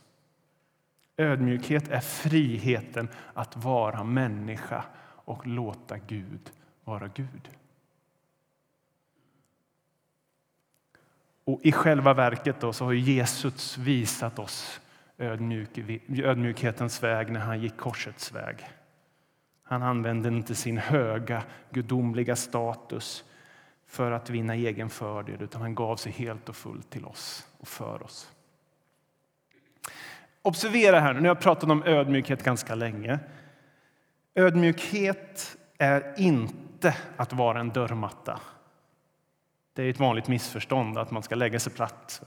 Ödmjukhet 1.16 1.88
är 1.88 2.00
friheten 2.00 3.08
att 3.34 3.56
vara 3.56 4.04
människa 4.04 4.84
och 5.24 5.46
låta 5.46 5.98
Gud 5.98 6.52
vara 6.84 7.08
Gud. 7.08 7.48
Och 11.44 11.60
i 11.62 11.72
själva 11.72 12.14
verket 12.14 12.60
då 12.60 12.72
så 12.72 12.84
har 12.84 12.92
Jesus 12.92 13.78
visat 13.78 14.38
oss 14.38 14.80
ödmjuk, 15.18 15.68
ödmjukhetens 16.08 17.02
väg 17.02 17.32
när 17.32 17.40
han 17.40 17.60
gick 17.60 17.76
korsets 17.76 18.32
väg. 18.32 18.56
Han 19.62 19.82
använde 19.82 20.28
inte 20.28 20.54
sin 20.54 20.78
höga 20.78 21.42
gudomliga 21.70 22.36
status 22.36 23.24
för 23.86 24.12
att 24.12 24.30
vinna 24.30 24.54
egen 24.54 24.90
fördel 24.90 25.42
utan 25.42 25.60
han 25.60 25.74
gav 25.74 25.96
sig 25.96 26.12
helt 26.12 26.48
och 26.48 26.56
fullt 26.56 26.90
till 26.90 27.04
oss 27.04 27.48
och 27.58 27.68
för 27.68 28.02
oss. 28.02 28.30
Observera 30.42 31.00
här, 31.00 31.14
nu 31.14 31.20
har 31.20 31.26
jag 31.26 31.40
pratat 31.40 31.70
om 31.70 31.82
ödmjukhet 31.82 32.42
ganska 32.42 32.74
länge. 32.74 33.18
Ödmjukhet 34.34 35.56
är 35.78 36.14
inte 36.16 36.54
att 37.16 37.32
vara 37.32 37.60
en 37.60 37.68
dörrmatta. 37.68 38.40
Det 39.72 39.82
är 39.82 39.90
ett 39.90 40.00
vanligt 40.00 40.28
missförstånd 40.28 40.98
att 40.98 41.10
man 41.10 41.22
ska 41.22 41.34
lägga 41.34 41.60
sig 41.60 41.72
platt. 41.72 42.22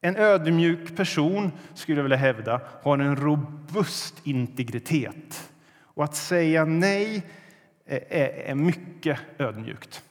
En 0.00 0.16
ödmjuk 0.16 0.96
person, 0.96 1.52
skulle 1.74 1.98
jag 1.98 2.02
vilja 2.02 2.16
hävda, 2.16 2.60
har 2.82 2.98
en 2.98 3.16
robust 3.16 4.26
integritet. 4.26 5.52
Och 5.80 6.04
att 6.04 6.16
säga 6.16 6.64
nej 6.64 7.26
är 7.86 8.54
mycket 8.54 9.20
ödmjukt. 9.38 10.02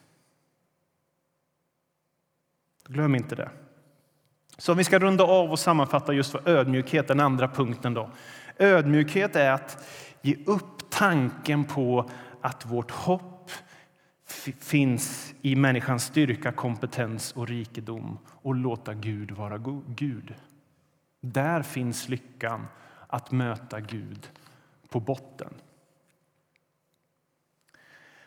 Glöm 2.88 3.16
inte 3.16 3.36
det. 3.36 3.50
Så 4.58 4.72
om 4.72 4.78
vi 4.78 4.84
ska 4.84 5.00
runda 5.00 5.24
av 5.24 5.52
och 5.52 5.60
sammanfatta 5.60 6.14
just 6.14 6.34
vad 6.34 6.48
ödmjukhet, 6.48 7.08
den 7.08 7.20
andra 7.20 7.48
punkten 7.48 7.94
då. 7.94 8.10
Ödmjukhet 8.58 9.36
är 9.36 9.52
att 9.52 9.86
ge 10.22 10.36
upp 10.46 10.90
tanken 10.90 11.64
på 11.64 12.10
att 12.46 12.66
vårt 12.66 12.92
hopp 12.92 13.52
finns 14.60 15.34
i 15.42 15.56
människans 15.56 16.04
styrka, 16.04 16.52
kompetens 16.52 17.32
och 17.32 17.48
rikedom 17.48 18.20
och 18.28 18.56
låta 18.56 18.94
Gud 18.94 19.32
vara 19.32 19.58
Gud. 19.88 20.34
Där 21.22 21.62
finns 21.62 22.10
lyckan 22.10 22.68
att 23.08 23.32
möta 23.32 23.80
Gud 23.80 24.30
på 24.90 25.00
botten. 25.00 25.54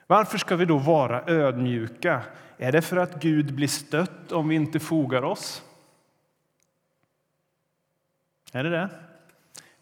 Varför 0.07 0.39
ska 0.39 0.57
vi 0.57 0.65
då 0.65 0.79
vara 0.79 1.23
ödmjuka? 1.27 2.23
Är 2.57 2.73
det 2.73 2.83
för 2.83 2.97
att 2.97 3.23
Gud 3.23 3.55
blir 3.55 3.69
stött 3.69 4.33
om 4.33 4.49
vi 4.49 4.55
inte 4.55 4.81
fogar 4.81 5.23
oss? 5.23 5.63
Är 8.53 8.65
det 8.65 8.71
det? 8.71 8.91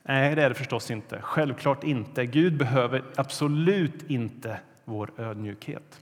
Nej, 0.08 0.34
det 0.34 0.42
är 0.42 0.48
det 0.48 0.54
förstås 0.54 0.90
inte. 0.90 1.20
Självklart 1.22 1.84
inte. 1.84 2.26
Gud 2.26 2.56
behöver 2.56 3.04
absolut 3.16 4.10
inte 4.10 4.60
vår 4.84 5.10
ödmjukhet. 5.16 6.00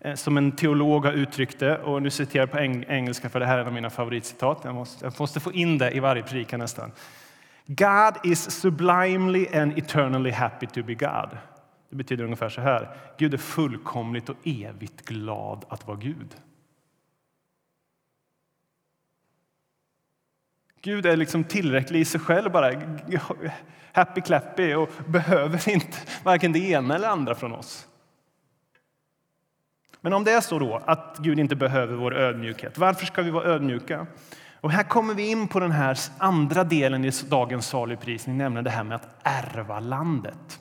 Eh, 0.00 0.14
som 0.14 0.36
en 0.36 0.52
teolog 0.52 1.04
har 1.04 1.12
uttryckt 1.12 1.58
det, 1.58 1.78
och 1.78 2.02
nu 2.02 2.10
citerar 2.10 2.42
jag 2.42 2.50
på 2.50 2.58
engelska 2.92 3.28
för 3.28 3.40
det 3.40 3.46
här 3.46 3.56
är 3.56 3.60
en 3.60 3.66
av 3.66 3.72
mina 3.72 3.90
favoritcitat. 3.90 4.60
Jag 4.64 4.74
måste, 4.74 5.04
jag 5.04 5.20
måste 5.20 5.40
få 5.40 5.52
in 5.52 5.78
det 5.78 5.90
i 5.90 6.00
varje 6.00 6.22
predikan 6.22 6.60
nästan. 6.60 6.92
God 7.66 8.14
is 8.24 8.50
sublimely 8.50 9.46
and 9.54 9.78
eternally 9.78 10.30
happy 10.30 10.66
to 10.66 10.82
be 10.82 10.94
God. 10.94 11.38
Det 11.90 11.96
betyder 11.96 12.24
ungefär 12.24 12.48
så 12.48 12.60
här. 12.60 12.96
Gud 13.18 13.34
är 13.34 13.38
fullkomligt 13.38 14.28
och 14.28 14.36
evigt 14.44 15.04
glad 15.04 15.64
att 15.68 15.86
vara 15.86 15.96
Gud. 15.96 16.36
Gud 20.84 21.06
är 21.06 21.16
liksom 21.16 21.44
tillräcklig 21.44 22.00
i 22.00 22.04
sig 22.04 22.20
själv, 22.20 22.52
bara 22.52 22.72
happy 23.92 24.20
clappy 24.20 24.74
och 24.74 24.90
behöver 25.06 25.68
inte 25.68 25.98
varken 26.22 26.52
det 26.52 26.58
ena 26.58 26.94
eller 26.94 27.08
andra 27.08 27.34
från 27.34 27.52
oss. 27.52 27.86
Men 30.00 30.12
om 30.12 30.24
det 30.24 30.32
är 30.32 30.40
så 30.40 30.58
då 30.58 30.82
att 30.86 31.18
Gud 31.18 31.38
inte 31.38 31.56
behöver 31.56 31.96
vår 31.96 32.16
ödmjukhet, 32.16 32.78
varför 32.78 33.06
ska 33.06 33.22
vi 33.22 33.30
vara 33.30 33.44
ödmjuka? 33.44 34.06
Och 34.60 34.70
här 34.70 34.82
kommer 34.82 35.14
vi 35.14 35.30
in 35.30 35.48
på 35.48 35.60
den 35.60 35.70
här 35.72 35.98
andra 36.18 36.64
delen 36.64 37.04
i 37.04 37.10
dagens 37.28 37.66
saligprisning, 37.66 38.36
nämligen 38.36 38.64
det 38.64 38.70
här 38.70 38.84
med 38.84 38.94
att 38.94 39.08
ärva 39.22 39.80
landet. 39.80 40.60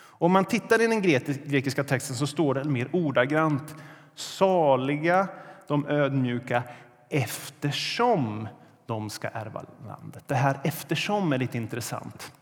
Om 0.00 0.32
man 0.32 0.44
tittar 0.44 0.82
i 0.82 0.86
den 0.86 1.02
grekiska 1.50 1.84
texten 1.84 2.16
så 2.16 2.26
står 2.26 2.54
det 2.54 2.64
mer 2.64 2.88
ordagrant 2.92 3.74
Saliga 4.14 5.28
de 5.68 5.86
ödmjuka 5.88 6.62
eftersom 7.10 8.48
de 8.88 9.10
ska 9.10 9.28
ärva 9.28 9.64
landet. 9.86 10.24
Det 10.26 10.34
här 10.34 10.60
eftersom 10.64 11.32
är 11.32 11.38
lite 11.38 11.56
intressant. 11.56 12.32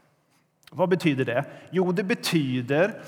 Vad 0.71 0.89
betyder 0.89 1.25
det? 1.25 1.45
Jo, 1.71 1.93
det 1.93 2.05
betyder 2.05 3.03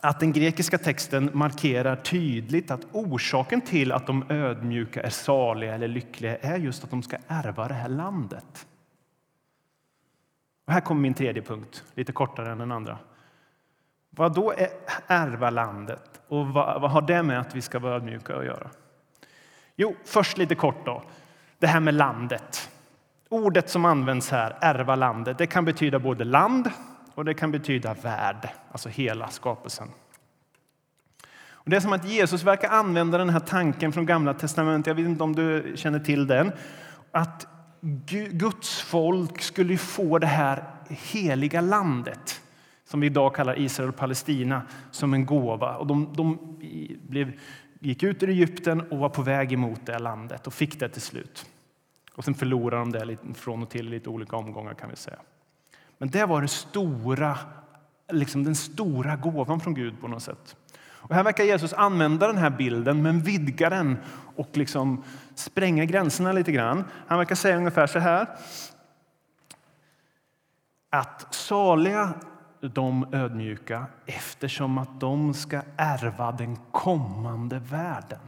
att 0.00 0.20
den 0.20 0.32
grekiska 0.32 0.78
texten 0.78 1.30
markerar 1.32 1.96
tydligt 1.96 2.70
att 2.70 2.86
orsaken 2.92 3.60
till 3.60 3.92
att 3.92 4.06
de 4.06 4.30
ödmjuka 4.30 5.02
är 5.02 5.10
saliga 5.10 5.74
eller 5.74 5.88
lyckliga 5.88 6.36
är 6.36 6.58
just 6.58 6.84
att 6.84 6.90
de 6.90 7.02
ska 7.02 7.16
ärva 7.26 7.68
det 7.68 7.74
här 7.74 7.88
landet. 7.88 8.66
Och 10.66 10.72
här 10.72 10.80
kommer 10.80 11.00
min 11.00 11.14
tredje 11.14 11.42
punkt, 11.42 11.84
lite 11.94 12.12
kortare 12.12 12.52
än 12.52 12.58
den 12.58 12.72
andra. 12.72 12.98
Vad 14.10 14.34
då 14.34 14.52
är 14.52 14.68
ärva 15.06 15.50
landet 15.50 16.20
och 16.28 16.46
vad, 16.46 16.80
vad 16.80 16.90
har 16.90 17.02
det 17.02 17.22
med 17.22 17.40
att 17.40 17.54
vi 17.54 17.62
ska 17.62 17.78
vara 17.78 17.94
ödmjuka 17.94 18.36
att 18.36 18.44
göra? 18.44 18.70
Jo, 19.76 19.96
först 20.04 20.38
lite 20.38 20.54
kort 20.54 20.86
då. 20.86 21.02
Det 21.62 21.68
här 21.68 21.80
med 21.80 21.94
landet. 21.94 22.70
Ordet 23.28 23.70
som 23.70 23.84
används 23.84 24.30
här, 24.30 24.56
ärva 24.60 24.96
landet, 24.96 25.38
det 25.38 25.46
kan 25.46 25.64
betyda 25.64 25.98
både 25.98 26.24
land 26.24 26.70
och 27.14 27.24
det 27.24 27.34
kan 27.34 27.50
betyda 27.50 27.94
värld, 27.94 28.48
alltså 28.72 28.88
hela 28.88 29.28
skapelsen. 29.28 29.88
Och 31.52 31.70
det 31.70 31.76
är 31.76 31.80
som 31.80 31.92
att 31.92 32.08
Jesus 32.08 32.42
verkar 32.42 32.68
använda 32.68 33.18
den 33.18 33.30
här 33.30 33.40
tanken 33.40 33.92
från 33.92 34.06
Gamla 34.06 34.34
testamentet, 34.34 34.86
jag 34.86 34.94
vet 34.94 35.06
inte 35.06 35.24
om 35.24 35.34
du 35.34 35.72
känner 35.76 35.98
till 35.98 36.26
den, 36.26 36.52
att 37.10 37.46
Guds 38.30 38.82
folk 38.82 39.42
skulle 39.42 39.78
få 39.78 40.18
det 40.18 40.26
här 40.26 40.64
heliga 40.88 41.60
landet 41.60 42.40
som 42.84 43.00
vi 43.00 43.06
idag 43.06 43.34
kallar 43.34 43.58
Israel 43.58 43.88
och 43.88 43.96
Palestina, 43.96 44.62
som 44.90 45.14
en 45.14 45.26
gåva. 45.26 45.76
Och 45.76 45.86
de, 45.86 46.08
de 46.14 46.38
blev, 47.08 47.32
gick 47.80 48.02
ut 48.02 48.22
ur 48.22 48.28
Egypten 48.28 48.80
och 48.80 48.98
var 48.98 49.08
på 49.08 49.22
väg 49.22 49.52
emot 49.52 49.86
det 49.86 49.98
landet 49.98 50.46
och 50.46 50.54
fick 50.54 50.80
det 50.80 50.88
till 50.88 51.02
slut. 51.02 51.46
Och 52.14 52.24
sen 52.24 52.34
förlorar 52.34 52.78
de 52.78 52.92
det 52.92 53.16
från 53.34 53.62
och 53.62 53.70
till 53.70 53.86
i 53.86 53.90
lite 53.90 54.08
olika 54.08 54.36
omgångar 54.36 54.74
kan 54.74 54.90
vi 54.90 54.96
säga. 54.96 55.18
Men 55.98 56.10
det 56.10 56.24
var 56.24 56.42
det 56.42 56.48
stora, 56.48 57.38
liksom 58.12 58.44
den 58.44 58.54
stora 58.54 59.16
gåvan 59.16 59.60
från 59.60 59.74
Gud 59.74 60.00
på 60.00 60.08
något 60.08 60.22
sätt. 60.22 60.56
Och 61.02 61.14
här 61.14 61.24
verkar 61.24 61.44
Jesus 61.44 61.72
använda 61.72 62.26
den 62.26 62.38
här 62.38 62.50
bilden 62.50 63.02
men 63.02 63.20
vidga 63.20 63.70
den 63.70 63.98
och 64.36 64.56
liksom 64.56 65.04
spränga 65.34 65.84
gränserna 65.84 66.32
lite 66.32 66.52
grann. 66.52 66.84
Han 67.06 67.18
verkar 67.18 67.34
säga 67.34 67.56
ungefär 67.56 67.86
så 67.86 67.98
här. 67.98 68.26
Att 70.90 71.34
saliga 71.34 72.14
de 72.60 73.14
ödmjuka 73.14 73.86
eftersom 74.06 74.78
att 74.78 75.00
de 75.00 75.34
ska 75.34 75.62
ärva 75.76 76.32
den 76.32 76.56
kommande 76.70 77.58
världen. 77.58 78.20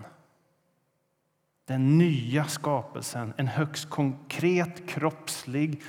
Den 1.66 1.98
nya 1.98 2.44
skapelsen, 2.44 3.32
en 3.36 3.46
högst 3.46 3.90
konkret 3.90 4.88
kroppslig 4.88 5.82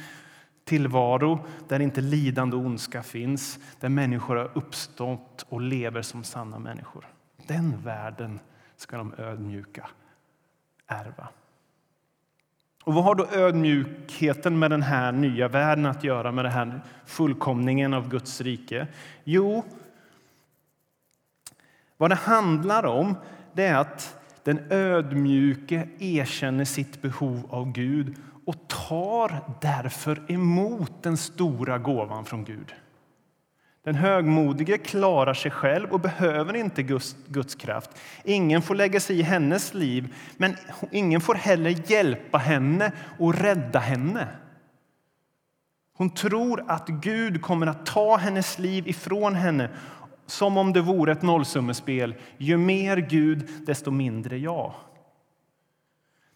tillvaro 0.64 1.46
där 1.68 1.80
inte 1.80 2.02
lidande 2.02 2.56
och 2.56 2.66
ondska 2.66 3.04
finns, 3.04 3.60
där 3.80 3.90
människor 3.90 4.36
har 4.36 4.52
uppstått 4.54 5.46
och 5.50 5.62
lever 5.62 6.02
som 6.02 6.24
sanna 6.24 6.60
människor. 6.60 7.08
Den 7.48 7.82
världen 7.82 8.40
ska 8.78 8.98
de 8.98 9.14
ödmjuka 9.18 9.90
ärva. 10.88 11.28
Och 12.84 12.94
vad 12.94 13.04
har 13.04 13.16
då 13.16 13.28
ödmjukheten 13.32 14.60
med 14.60 14.72
den 14.72 14.82
här 14.82 15.12
nya 15.12 15.48
världen 15.48 15.86
att 15.86 16.04
göra, 16.04 16.32
med 16.32 16.46
den 16.46 16.52
här 16.52 16.82
fullkomningen 17.06 17.94
av 17.94 18.10
Guds 18.10 18.42
rike? 18.42 18.88
Jo, 19.24 19.64
vad 21.98 22.12
det 22.12 22.16
handlar 22.16 22.86
om 22.86 23.16
det 23.54 23.66
är 23.66 23.76
att 23.76 24.18
den 24.46 24.60
ödmjuke 24.70 25.88
erkänner 26.00 26.66
sitt 26.66 27.02
behov 27.02 27.48
av 27.50 27.72
Gud 27.72 28.16
och 28.46 28.68
tar 28.68 29.42
därför 29.62 30.32
emot 30.32 31.04
den 31.04 31.18
stora 31.18 31.78
gåvan 31.78 32.26
från 32.26 32.44
Gud. 32.44 32.74
Den 33.84 33.96
högmodige 33.96 34.78
klarar 34.78 35.34
sig 35.34 35.52
själv 35.52 35.92
och 35.92 36.00
behöver 36.00 36.56
inte 36.56 36.84
Guds, 36.84 37.16
Guds 37.28 37.56
kraft. 37.56 37.90
Ingen 38.24 38.62
får 38.62 38.76
lägga 38.76 39.00
sig 39.00 39.20
i 39.20 39.22
hennes 39.22 39.74
liv, 39.74 40.16
men 40.38 40.56
ingen 40.92 41.22
får 41.22 41.36
heller 41.36 41.92
hjälpa 41.92 42.38
henne 42.38 42.92
och 43.20 43.36
rädda 43.36 43.80
henne. 43.80 44.28
Hon 45.98 46.10
tror 46.10 46.64
att 46.68 46.88
Gud 46.88 47.42
kommer 47.42 47.68
att 47.68 47.86
ta 47.86 48.18
hennes 48.18 48.60
liv 48.60 48.88
ifrån 48.88 49.36
henne 49.36 49.70
som 50.26 50.58
om 50.58 50.74
det 50.74 50.82
vore 50.82 51.12
ett 51.12 51.22
nollsummespel. 51.22 52.16
Ju 52.38 52.58
mer 52.58 52.98
Gud, 52.98 53.50
desto 53.66 53.92
mindre 53.92 54.38
jag. 54.38 54.74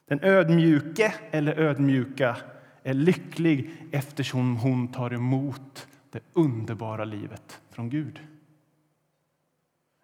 Den 0.07 0.19
ödmjuke 0.23 1.13
eller 1.31 1.59
ödmjuka 1.59 2.37
är 2.83 2.93
lycklig 2.93 3.71
eftersom 3.91 4.57
hon 4.57 4.87
tar 4.87 5.13
emot 5.13 5.87
det 6.11 6.19
underbara 6.33 7.05
livet 7.05 7.61
från 7.71 7.89
Gud. 7.89 8.19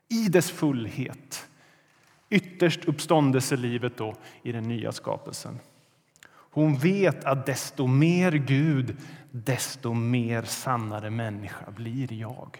I 0.09 0.27
dess 0.27 0.51
fullhet, 0.51 1.47
Ytterst 2.29 2.85
uppståndelselivet 2.85 3.97
då 3.97 4.15
i 4.43 4.51
den 4.51 4.63
nya 4.63 4.91
skapelsen. 4.91 5.59
Hon 6.27 6.75
vet 6.75 7.23
att 7.23 7.45
desto 7.45 7.87
mer 7.87 8.31
Gud, 8.31 8.97
desto 9.31 9.93
mer 9.93 10.41
sannare 10.41 11.09
människa 11.09 11.71
blir 11.71 12.13
jag. 12.13 12.57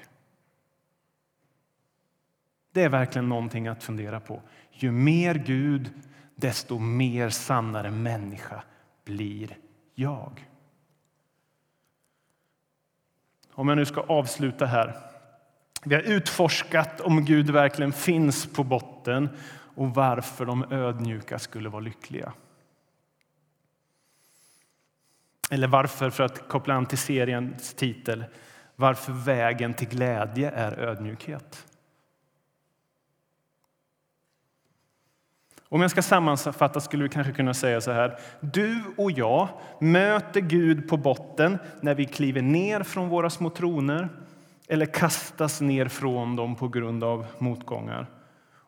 Det 2.76 2.84
är 2.84 2.90
verkligen 2.90 3.30
någonting 3.30 3.68
att 3.68 3.84
fundera 3.84 4.20
på. 4.20 4.42
Ju 4.72 4.92
mer 4.92 5.36
Gud, 5.36 5.92
desto 6.36 6.80
mer 6.80 7.30
sannare 7.30 7.92
människa 7.92 8.64
blir 9.06 9.58
jag. 9.94 10.50
Om 13.52 13.68
jag 13.68 13.78
nu 13.78 13.86
ska 13.86 14.02
avsluta 14.02 14.66
här. 14.66 14.96
Vi 15.84 15.96
har 15.96 16.02
utforskat 16.02 17.02
om 17.02 17.26
Gud 17.26 17.50
verkligen 17.50 17.94
finns 17.94 18.54
på 18.54 18.64
botten 18.64 19.30
och 19.76 19.96
varför 19.96 20.46
de 20.46 20.72
ödmjuka 20.72 21.40
skulle 21.40 21.70
vara 21.70 21.82
lyckliga. 21.82 22.34
Eller 25.52 25.68
varför, 25.68 26.10
för 26.10 26.24
att 26.24 26.48
koppla 26.48 26.74
an 26.74 26.86
till 26.86 26.98
seriens 26.98 27.74
titel, 27.74 28.26
varför 28.76 29.12
vägen 29.12 29.74
till 29.74 29.88
glädje 29.88 30.52
är 30.52 30.80
ödmjukhet. 30.80 31.68
Om 35.70 35.82
jag 35.82 35.92
ska 35.92 36.02
sammanfatta 36.02 36.80
skulle 36.80 37.04
vi 37.04 37.10
kanske 37.10 37.34
kunna 37.34 37.54
säga 37.54 37.82
så 37.82 37.92
här. 37.92 38.20
Du 38.40 38.82
och 38.98 39.12
jag 39.12 39.48
möter 39.80 40.42
Gud 40.42 40.90
på 40.90 40.98
botten 40.98 41.58
när 41.82 41.96
vi 41.96 42.06
kliver 42.06 42.42
ner 42.42 42.84
från 42.84 43.10
våra 43.10 43.30
små 43.30 43.50
troner 43.50 44.10
eller 44.68 44.86
kastas 44.86 45.62
ner 45.62 45.88
från 45.88 46.36
dem 46.36 46.56
på 46.56 46.68
grund 46.68 47.04
av 47.04 47.26
motgångar. 47.38 48.08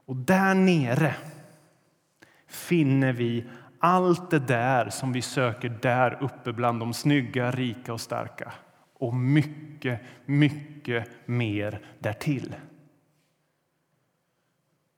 Och 0.05 0.15
där 0.15 0.53
nere 0.53 1.15
finner 2.47 3.13
vi 3.13 3.45
allt 3.79 4.31
det 4.31 4.39
där 4.39 4.89
som 4.89 5.13
vi 5.13 5.21
söker 5.21 5.69
där 5.81 6.17
uppe 6.21 6.53
bland 6.53 6.79
de 6.79 6.93
snygga, 6.93 7.51
rika 7.51 7.93
och 7.93 8.01
starka. 8.01 8.53
Och 8.99 9.13
mycket, 9.13 10.01
mycket 10.25 11.10
mer 11.25 11.79
därtill. 11.99 12.55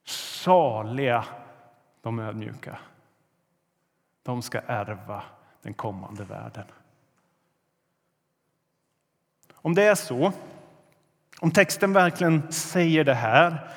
Saliga 0.04 1.24
de 2.00 2.18
ödmjuka. 2.18 2.78
De 4.22 4.42
ska 4.42 4.60
ärva 4.60 5.22
den 5.62 5.74
kommande 5.74 6.24
världen. 6.24 6.66
Om 9.52 9.74
det 9.74 9.82
är 9.82 9.94
så, 9.94 10.32
om 11.40 11.50
texten 11.50 11.92
verkligen 11.92 12.52
säger 12.52 13.04
det 13.04 13.14
här 13.14 13.70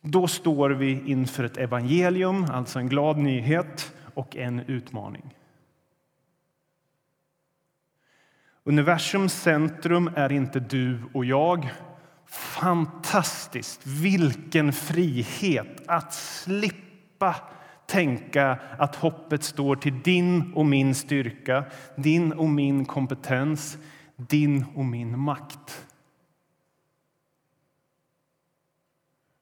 då 0.00 0.28
står 0.28 0.70
vi 0.70 1.10
inför 1.10 1.44
ett 1.44 1.56
evangelium, 1.56 2.44
alltså 2.44 2.78
en 2.78 2.88
glad 2.88 3.18
nyhet 3.18 3.92
och 4.14 4.36
en 4.36 4.60
utmaning. 4.60 5.34
Universums 8.64 9.32
centrum 9.32 10.10
är 10.16 10.32
inte 10.32 10.60
du 10.60 11.02
och 11.14 11.24
jag. 11.24 11.70
Fantastiskt! 12.28 13.86
Vilken 13.86 14.72
frihet 14.72 15.82
att 15.86 16.14
slippa 16.14 17.36
tänka 17.86 18.58
att 18.78 18.96
hoppet 18.96 19.42
står 19.42 19.76
till 19.76 20.02
din 20.02 20.52
och 20.52 20.66
min 20.66 20.94
styrka, 20.94 21.64
din 21.96 22.32
och 22.32 22.48
min 22.48 22.84
kompetens, 22.84 23.78
din 24.16 24.64
och 24.74 24.84
min 24.84 25.18
makt. 25.18 25.86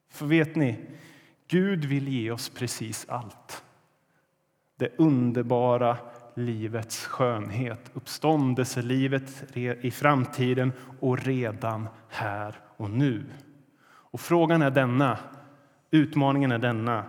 För 0.09 0.25
vet 0.25 0.55
ni, 0.55 0.79
Gud 1.47 1.85
vill 1.85 2.07
ge 2.07 2.31
oss 2.31 2.49
precis 2.49 3.05
allt. 3.09 3.63
Det 4.75 4.89
underbara 4.97 5.97
livets 6.37 7.05
skönhet, 7.05 7.91
uppståndelselivet 7.93 9.57
i 9.57 9.91
framtiden 9.91 10.73
och 10.99 11.19
redan 11.19 11.87
här 12.09 12.55
och 12.77 12.89
nu. 12.89 13.25
Och 13.85 14.19
frågan 14.19 14.61
är 14.61 14.71
denna, 14.71 15.17
utmaningen 15.91 16.51
är 16.51 16.57
denna. 16.57 17.05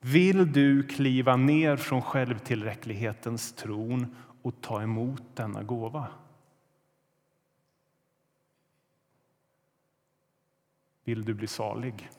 Vill 0.00 0.52
du 0.52 0.82
kliva 0.82 1.36
ner 1.36 1.76
från 1.76 2.02
självtillräcklighetens 2.02 3.52
tron 3.52 4.16
och 4.42 4.60
ta 4.60 4.82
emot 4.82 5.22
denna 5.34 5.62
gåva? 5.62 6.06
Vill 11.04 11.24
du 11.24 11.34
bli 11.34 11.46
salig? 11.46 12.10